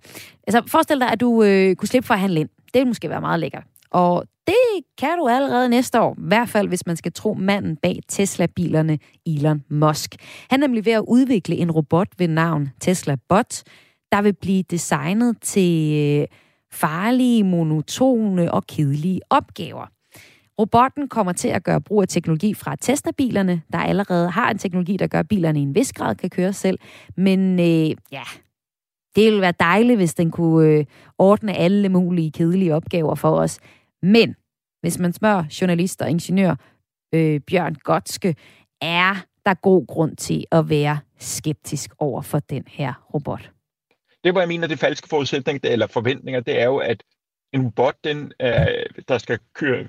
[0.46, 2.48] Altså, forestil dig, at du øh, kunne slippe for at handle ind.
[2.48, 3.64] Det ville måske være meget lækkert.
[3.90, 6.12] Og det kan du allerede næste år.
[6.12, 10.14] I hvert fald, hvis man skal tro manden bag Tesla-bilerne, Elon Musk.
[10.50, 13.62] Han er nemlig ved at udvikle en robot ved navn Tesla Bot,
[14.12, 16.26] der vil blive designet til øh,
[16.72, 19.86] farlige, monotone og kedelige opgaver.
[20.59, 24.96] Robotten kommer til at gøre brug af teknologi fra Tesla-bilerne, der allerede har en teknologi,
[24.96, 26.78] der gør, at bilerne i en vis grad kan køre selv.
[27.16, 28.22] Men øh, ja,
[29.16, 30.84] Det ville være dejligt, hvis den kunne øh,
[31.18, 33.59] ordne alle mulige kedelige opgaver for os.
[34.02, 34.36] Men
[34.80, 36.54] hvis man spørger journalist og ingeniør
[37.14, 38.34] øh, Bjørn Gotske,
[38.80, 39.14] er
[39.46, 43.50] der god grund til at være skeptisk over for den her robot?
[44.24, 47.02] Det, hvor jeg mener, det falske forudsætning eller forventninger, det er jo, at
[47.52, 48.56] en robot, den, øh,
[49.09, 49.86] der skal køre,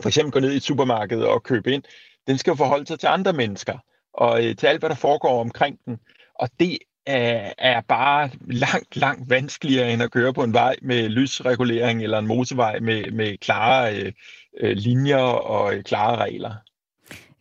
[0.00, 1.82] for eksempel gå ned i et supermarked og købe ind,
[2.26, 3.78] den skal forholde sig til andre mennesker
[4.14, 5.98] og øh, til alt, hvad der foregår omkring den.
[6.34, 11.08] Og det er, er bare langt, langt vanskeligere end at køre på en vej med
[11.08, 14.12] lysregulering eller en motorvej med, med klare øh,
[14.60, 16.54] øh linjer og øh, klare regler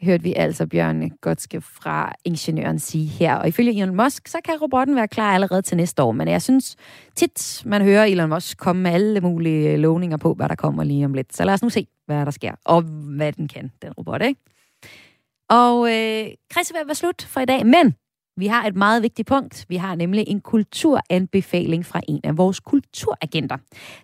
[0.04, 3.36] hørte vi altså Bjørn Gottske fra Ingeniøren sige her.
[3.36, 6.12] Og ifølge Elon Musk, så kan robotten være klar allerede til næste år.
[6.12, 6.76] Men jeg synes
[7.16, 10.84] tit, man hører Elon Musk komme med alle mulige øh, lovninger på, hvad der kommer
[10.84, 11.36] lige om lidt.
[11.36, 12.82] Så lad os nu se, hvad der sker, og
[13.18, 14.42] hvad den kan, den robot, ikke?
[15.50, 17.96] Og øh, Chris vil være slut for i dag, men
[18.38, 19.66] vi har et meget vigtigt punkt.
[19.70, 23.58] Vi har nemlig en kulturanbefaling fra en af vores kulturagenter.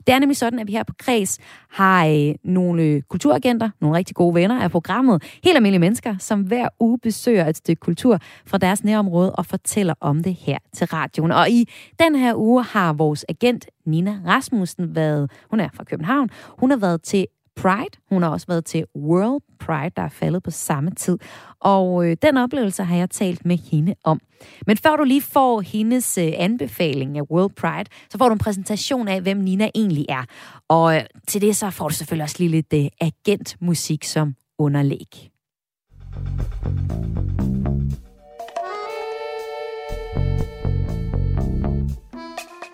[0.07, 1.39] Det er nemlig sådan, at vi her på Kreds
[1.69, 6.41] har øh, nogle øh, kulturagenter, nogle rigtig gode venner af programmet, helt almindelige mennesker, som
[6.41, 10.87] hver uge besøger et stykke kultur fra deres nærområde og fortæller om det her til
[10.87, 11.31] radioen.
[11.31, 11.69] Og i
[11.99, 16.29] den her uge har vores agent Nina Rasmussen været, hun er fra København,
[16.59, 17.25] hun har været til
[17.55, 17.99] Pride.
[18.09, 21.17] Hun har også været til World Pride, der er faldet på samme tid.
[21.59, 24.19] Og øh, den oplevelse har jeg talt med hende om.
[24.67, 28.39] Men før du lige får hendes øh, anbefaling af World Pride, så får du en
[28.39, 30.23] præsentation af, hvem Nina egentlig er.
[30.67, 35.29] Og øh, til det så får du selvfølgelig også lige lidt øh, agentmusik som underlæg.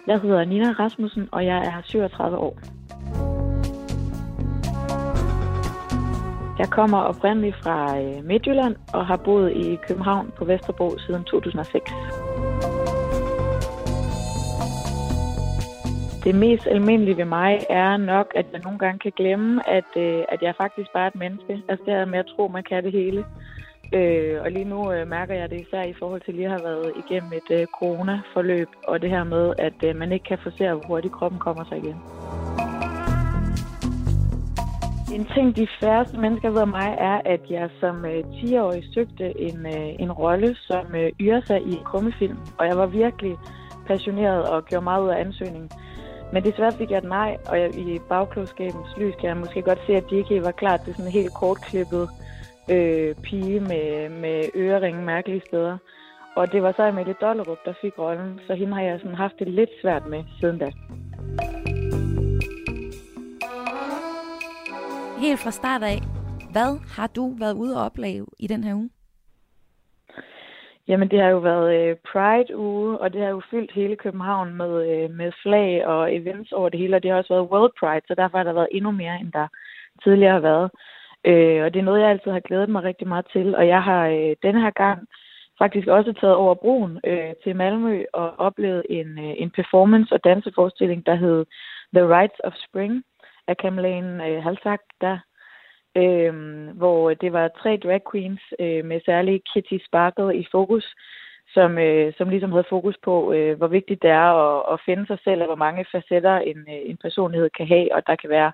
[0.07, 2.74] Jeg hedder Nina Rasmussen, og jeg er 37 år.
[6.59, 11.91] Jeg kommer oprindeligt fra øh, Midtjylland og har boet i København på Vesterbro siden 2006.
[16.23, 20.23] Det mest almindelige ved mig er nok, at jeg nogle gange kan glemme, at, øh,
[20.29, 21.61] at jeg faktisk bare er et menneske.
[21.69, 23.25] Altså det her med at tro, man kan det hele.
[23.93, 26.63] Øh, og lige nu øh, mærker jeg det især i forhold til lige at have
[26.63, 30.73] været igennem et øh, corona-forløb, og det her med, at øh, man ikke kan forsere,
[30.73, 31.95] hvor hurtigt kroppen kommer sig igen.
[35.13, 39.65] En ting, de færreste mennesker ved mig, er, at jeg som øh, 10-årig søgte en,
[39.65, 43.35] øh, en rolle som øh, Yrsa i en krummefilm, og jeg var virkelig
[43.87, 45.69] passioneret og gjorde meget ud af ansøgningen.
[46.33, 49.79] Men desværre fik jeg et nej, og jeg, i bagklodskabens lys kan jeg måske godt
[49.87, 52.09] se, at de ikke var klar til sådan en helt kortklippet
[52.71, 55.77] øh, pige med, med øreringe mærkelige steder.
[56.35, 59.39] Og det var så Emilie Dollerup, der fik rollen, så hende har jeg sådan haft
[59.39, 60.71] det lidt svært med siden da.
[65.19, 65.99] Helt fra start af,
[66.51, 68.89] hvad har du været ude og opleve i den her uge?
[70.87, 74.73] Jamen, det har jo været øh, Pride-uge, og det har jo fyldt hele København med,
[74.91, 78.07] øh, med flag og events over det hele, og det har også været World Pride,
[78.07, 79.47] så derfor har der været endnu mere, end der
[80.03, 80.71] tidligere har været.
[81.25, 83.83] Øh, og det er noget, jeg altid har glædet mig rigtig meget til, og jeg
[83.83, 85.07] har øh, denne her gang
[85.57, 90.23] faktisk også taget over broen øh, til Malmø og oplevet en, øh, en performance- og
[90.23, 91.45] danseforestilling, der hed
[91.93, 93.03] The Rights of Spring,
[93.47, 95.17] af Kamalaine øh, Halsak, der,
[95.97, 96.33] øh,
[96.77, 100.95] hvor det var tre drag queens øh, med særlig Kitty Sparkle i fokus,
[101.53, 105.07] som, øh, som ligesom havde fokus på, øh, hvor vigtigt det er at, at finde
[105.07, 108.29] sig selv, og hvor mange facetter en, øh, en personlighed kan have, og der kan
[108.29, 108.51] være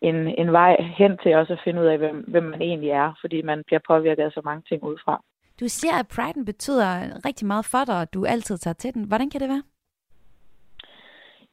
[0.00, 3.18] en, en vej hen til også at finde ud af, hvem, hvem man egentlig er,
[3.20, 5.22] fordi man bliver påvirket af så mange ting udefra.
[5.60, 6.86] Du siger, at priden betyder
[7.26, 9.04] rigtig meget for dig, og du altid tager til den.
[9.04, 9.62] Hvordan kan det være?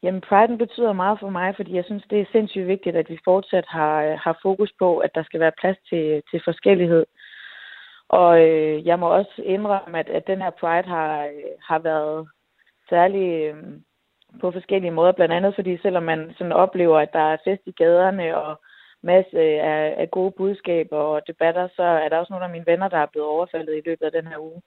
[0.03, 3.19] Jamen, priden betyder meget for mig, fordi jeg synes, det er sindssygt vigtigt, at vi
[3.23, 7.05] fortsat har, øh, har fokus på, at der skal være plads til, til forskellighed.
[8.09, 12.29] Og øh, jeg må også indrømme, at, at den her pride har, øh, har været
[12.89, 13.55] særlig øh,
[14.41, 15.11] på forskellige måder.
[15.11, 18.61] Blandt andet fordi, selvom man sådan oplever, at der er fest i gaderne og
[19.03, 22.65] masse øh, af, af gode budskaber og debatter, så er der også nogle af mine
[22.67, 24.61] venner, der er blevet overfaldet i løbet af den her uge.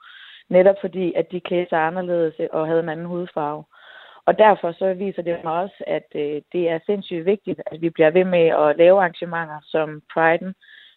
[0.49, 3.64] Netop fordi, at de klæder sig anderledes og havde en anden hudfarve.
[4.26, 7.90] Og derfor så viser det mig også, at øh, det er sindssygt vigtigt, at vi
[7.90, 10.52] bliver ved med at lave arrangementer som Pride'en,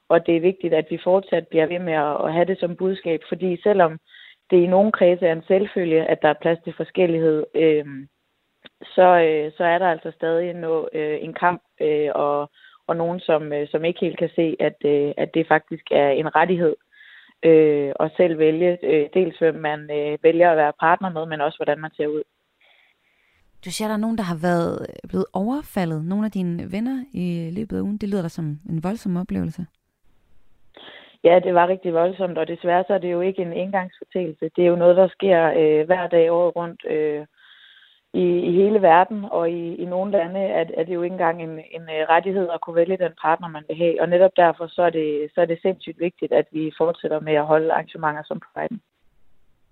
[0.10, 2.76] og det er vigtigt, at vi fortsat bliver ved med at, at have det som
[2.76, 4.00] budskab, fordi selvom
[4.50, 7.86] det i nogle kredse er en selvfølge, at der er plads til forskellighed, øh,
[8.84, 12.52] så, øh, så er der altså stadig no, øh, en kamp øh, og,
[12.88, 16.10] og nogen, som, øh, som ikke helt kan se, at, øh, at det faktisk er
[16.10, 16.76] en rettighed
[17.44, 21.42] øh, at selv vælge øh, dels, hvem man øh, vælger at være partner med, men
[21.42, 22.24] også hvordan man ser ud.
[23.66, 26.06] Du siger, der er nogen, der har været øh, blevet overfaldet.
[26.06, 27.98] Nogle af dine venner i løbet af ugen.
[27.98, 29.66] Det lyder da som en voldsom oplevelse.
[31.24, 34.50] Ja, det var rigtig voldsomt, og desværre så er det jo ikke en engangsfortælelse.
[34.56, 36.86] Det er jo noget, der sker øh, hver dag året rundt.
[36.90, 37.26] Øh,
[38.14, 41.44] i, i hele verden, og i, i nogle lande er, er det jo ikke engang
[41.44, 44.02] en, en øh, rettighed at kunne vælge den partner, man vil have.
[44.02, 47.34] Og netop derfor så er, det, så er det sindssygt vigtigt, at vi fortsætter med
[47.34, 48.80] at holde arrangementer som Pride.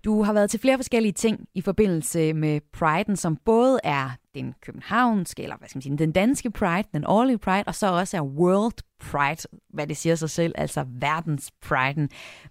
[0.05, 4.55] Du har været til flere forskellige ting i forbindelse med Pride'en, som både er den
[4.65, 8.17] københavnske, eller hvad skal man sige, den danske Pride, den årlige Pride, og så også
[8.17, 12.07] er World Pride, hvad det siger sig selv, altså verdens Pride'en.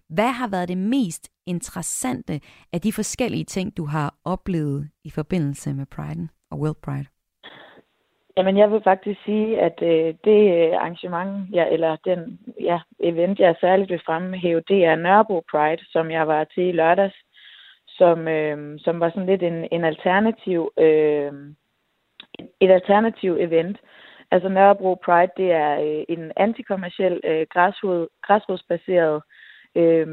[0.09, 2.41] Hvad har været det mest interessante
[2.73, 7.07] af de forskellige ting, du har oplevet i forbindelse med Pride'en og World Pride?
[8.37, 13.39] Jamen, jeg vil faktisk sige, at øh, det øh, arrangement, ja, eller den ja, event,
[13.39, 17.24] jeg særligt vil fremhæve, det er Nørrebro Pride, som jeg var til i lørdags,
[17.99, 21.33] som, øh, som var sådan lidt en, en alternativ, øh,
[22.61, 23.79] et alternativ event.
[24.31, 29.23] Altså Nørrebro Pride, det er øh, en antikommersiel, øh, græsrod, græsrodsbaseret
[29.75, 30.07] øh,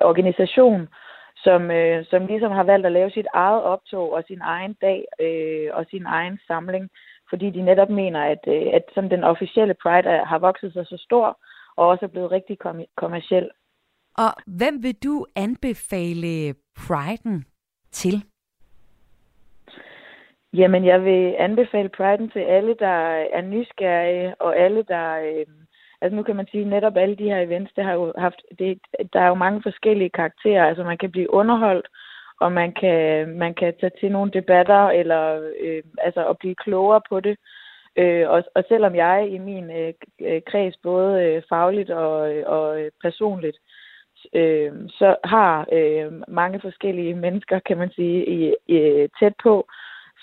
[0.00, 0.88] organisation,
[1.36, 5.04] som, øh, som ligesom har valgt at lave sit eget optog og sin egen dag
[5.20, 6.90] øh, og sin egen samling,
[7.30, 10.86] fordi de netop mener, at, øh, at sådan den officielle Pride er, har vokset sig
[10.86, 11.38] så stor
[11.76, 13.50] og også er blevet rigtig kom- kommersiel.
[14.18, 17.44] Og hvem vil du anbefale Priden
[17.92, 18.24] til?
[20.52, 22.98] Jamen, jeg vil anbefale Priden til alle, der
[23.36, 25.16] er nysgerrige, og alle, der...
[25.16, 25.46] Øh,
[26.00, 28.78] altså nu kan man sige, netop alle de her events, det har jo haft, det,
[29.12, 30.64] der er jo mange forskellige karakterer.
[30.66, 31.88] Altså man kan blive underholdt,
[32.40, 37.00] og man kan, man kan tage til nogle debatter, eller øh, altså at blive klogere
[37.08, 37.36] på det.
[37.96, 42.80] Øh, og, og selvom jeg i min øh, øh kreds, både øh, fagligt og, og
[42.80, 43.58] øh, personligt,
[44.32, 49.66] øh, så har øh, mange forskellige mennesker, kan man sige, i, i, tæt på,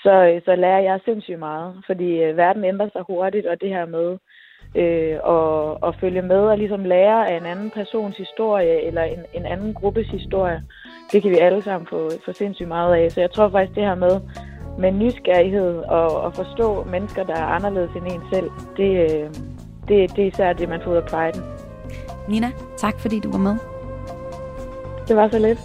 [0.03, 3.69] så, øh, så lærer jeg sindssygt meget, fordi øh, verden ændrer sig hurtigt, og det
[3.69, 4.17] her med
[4.75, 9.19] øh, og, og følge med og ligesom lære af en anden persons historie eller en,
[9.33, 10.63] en anden gruppes historie,
[11.11, 13.11] det kan vi alle sammen få, få sindssygt meget af.
[13.11, 14.21] Så jeg tror faktisk, det her med,
[14.79, 19.29] med nysgerrighed og, og forstå mennesker, der er anderledes end en selv, det, øh,
[19.87, 21.41] det, det er især det, man får ud af Pride'en.
[22.29, 22.47] Nina,
[22.77, 23.72] tak fordi du var med.
[25.07, 25.59] Det var så lidt.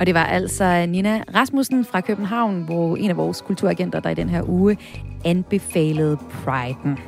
[0.00, 4.14] Og det var altså Nina Rasmussen fra København, hvor en af vores kulturagenter, der i
[4.14, 4.76] den her uge
[5.24, 7.00] anbefalede Pride'en.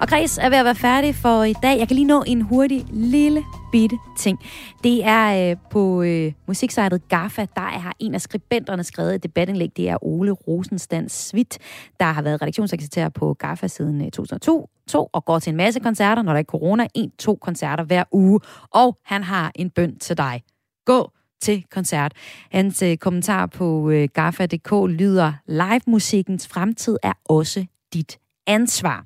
[0.00, 1.78] Og Græs er ved at være færdig for i dag.
[1.78, 3.42] Jeg kan lige nå en hurtig lille
[3.74, 4.38] bitte ting.
[4.84, 9.76] Det er øh, på øh, musiksejtet GAFA, der har en af skribenterne skrevet et debatindlæg.
[9.76, 11.58] Det er Ole Rosenstand Svit,
[12.00, 15.80] der har været redaktionssekretær på GAFA siden øh, 2002 to, og går til en masse
[15.80, 16.86] koncerter, når der er corona.
[16.94, 18.40] En-to koncerter hver uge.
[18.70, 20.42] Og han har en bøn til dig.
[20.84, 21.10] Gå
[21.42, 22.12] til koncert.
[22.52, 29.04] Hans øh, kommentar på øh, GAFA.dk lyder, live-musikkens fremtid er også dit ansvar.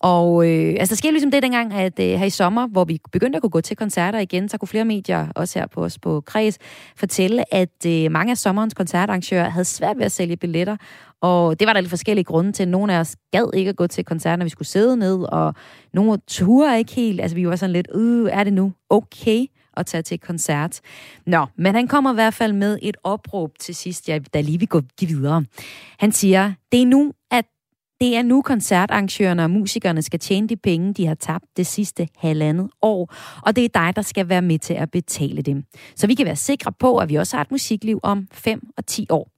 [0.00, 3.00] Og øh, altså, der sker ligesom det dengang, at øh, her i sommer, hvor vi
[3.12, 5.98] begyndte at kunne gå til koncerter igen, så kunne flere medier, også her på os
[5.98, 6.58] på Kreds,
[6.96, 10.76] fortælle, at øh, mange af sommerens koncertarrangører havde svært ved at sælge billetter.
[11.20, 12.68] Og det var der lidt forskellige grunde til.
[12.68, 15.54] Nogle af os gad ikke at gå til koncerter, når vi skulle sidde ned, og
[15.94, 17.20] nogle turde ikke helt.
[17.20, 19.46] Altså, vi var sådan lidt, øh, er det nu okay?
[19.78, 20.80] at tage til koncert.
[21.26, 24.58] Nå, men han kommer i hvert fald med et opråb til sidst, ja, da lige
[24.58, 25.44] vi går videre.
[25.98, 27.44] Han siger, det er nu, at
[28.00, 32.08] det er nu koncertarrangørerne og musikerne skal tjene de penge, de har tabt det sidste
[32.18, 35.64] halvandet år, og det er dig, der skal være med til at betale dem.
[35.96, 38.86] Så vi kan være sikre på, at vi også har et musikliv om 5 og
[38.86, 39.30] 10 år.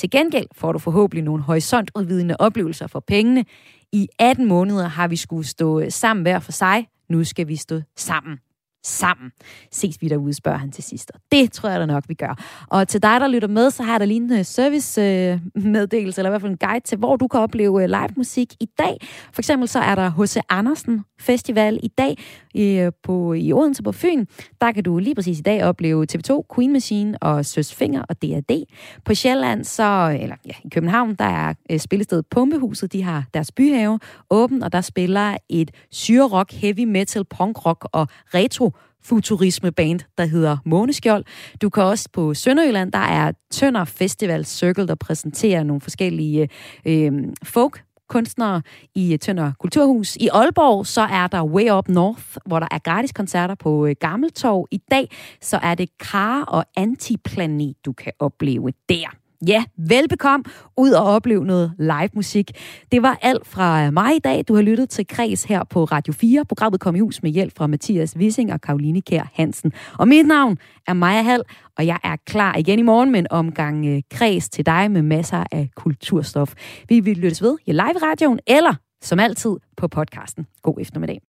[0.00, 3.44] Til gengæld får du forhåbentlig nogle horisontudvidende oplevelser for pengene.
[3.92, 6.86] I 18 måneder har vi skulle stå øh, sammen hver for sig.
[7.08, 8.38] Nu skal vi stå sammen
[8.84, 9.30] sammen.
[9.72, 11.10] Ses vi derude, spørger han til sidst.
[11.14, 12.38] Og det tror jeg da nok, vi gør.
[12.68, 16.22] Og til dig, der lytter med, så har jeg da lige en øh, service-meddelelse, øh,
[16.22, 18.66] eller i hvert fald en guide til, hvor du kan opleve øh, live musik i
[18.78, 18.96] dag.
[19.32, 20.36] For eksempel så er der H.C.
[20.48, 22.18] Andersen Festival i dag
[22.54, 24.24] i, øh, på, i Odense på Fyn.
[24.60, 28.22] Der kan du lige præcis i dag opleve TV2, Queen Machine og Søs Finger og
[28.22, 28.64] D&D.
[29.04, 32.92] På Sjælland, så, eller ja, i København, der er øh, spillestedet Pumpehuset.
[32.92, 33.98] De har deres byhave
[34.30, 38.67] åben, og der spiller et syre-rock, heavy metal, punk rock og retro
[39.02, 41.24] futurisme band, der hedder Måneskjold.
[41.62, 46.48] Du kan også på Sønderjylland, der er Tønder Festival Circle, der præsenterer nogle forskellige
[46.86, 48.62] øh, folk kunstnere
[48.94, 50.16] i Tønder Kulturhus.
[50.16, 53.94] I Aalborg, så er der Way Up North, hvor der er gratis koncerter på øh,
[54.00, 54.68] Gammeltorv.
[54.70, 59.16] I dag, så er det Kar og Antiplanet, du kan opleve der.
[59.46, 60.44] Ja, velbekomme
[60.76, 62.50] ud og opleve noget live musik.
[62.92, 64.44] Det var alt fra mig i dag.
[64.48, 66.44] Du har lyttet til Kreds her på Radio 4.
[66.44, 69.72] Programmet kom i hus med hjælp fra Mathias Wissing og Karoline Kær Hansen.
[69.98, 71.42] Og mit navn er Maja Hall,
[71.78, 74.90] og jeg er klar igen i morgen med en omgang øh, Kres Kreds til dig
[74.90, 76.54] med masser af kulturstof.
[76.88, 80.46] Vi vil lyttes ved i live-radioen eller som altid på podcasten.
[80.62, 81.20] God eftermiddag.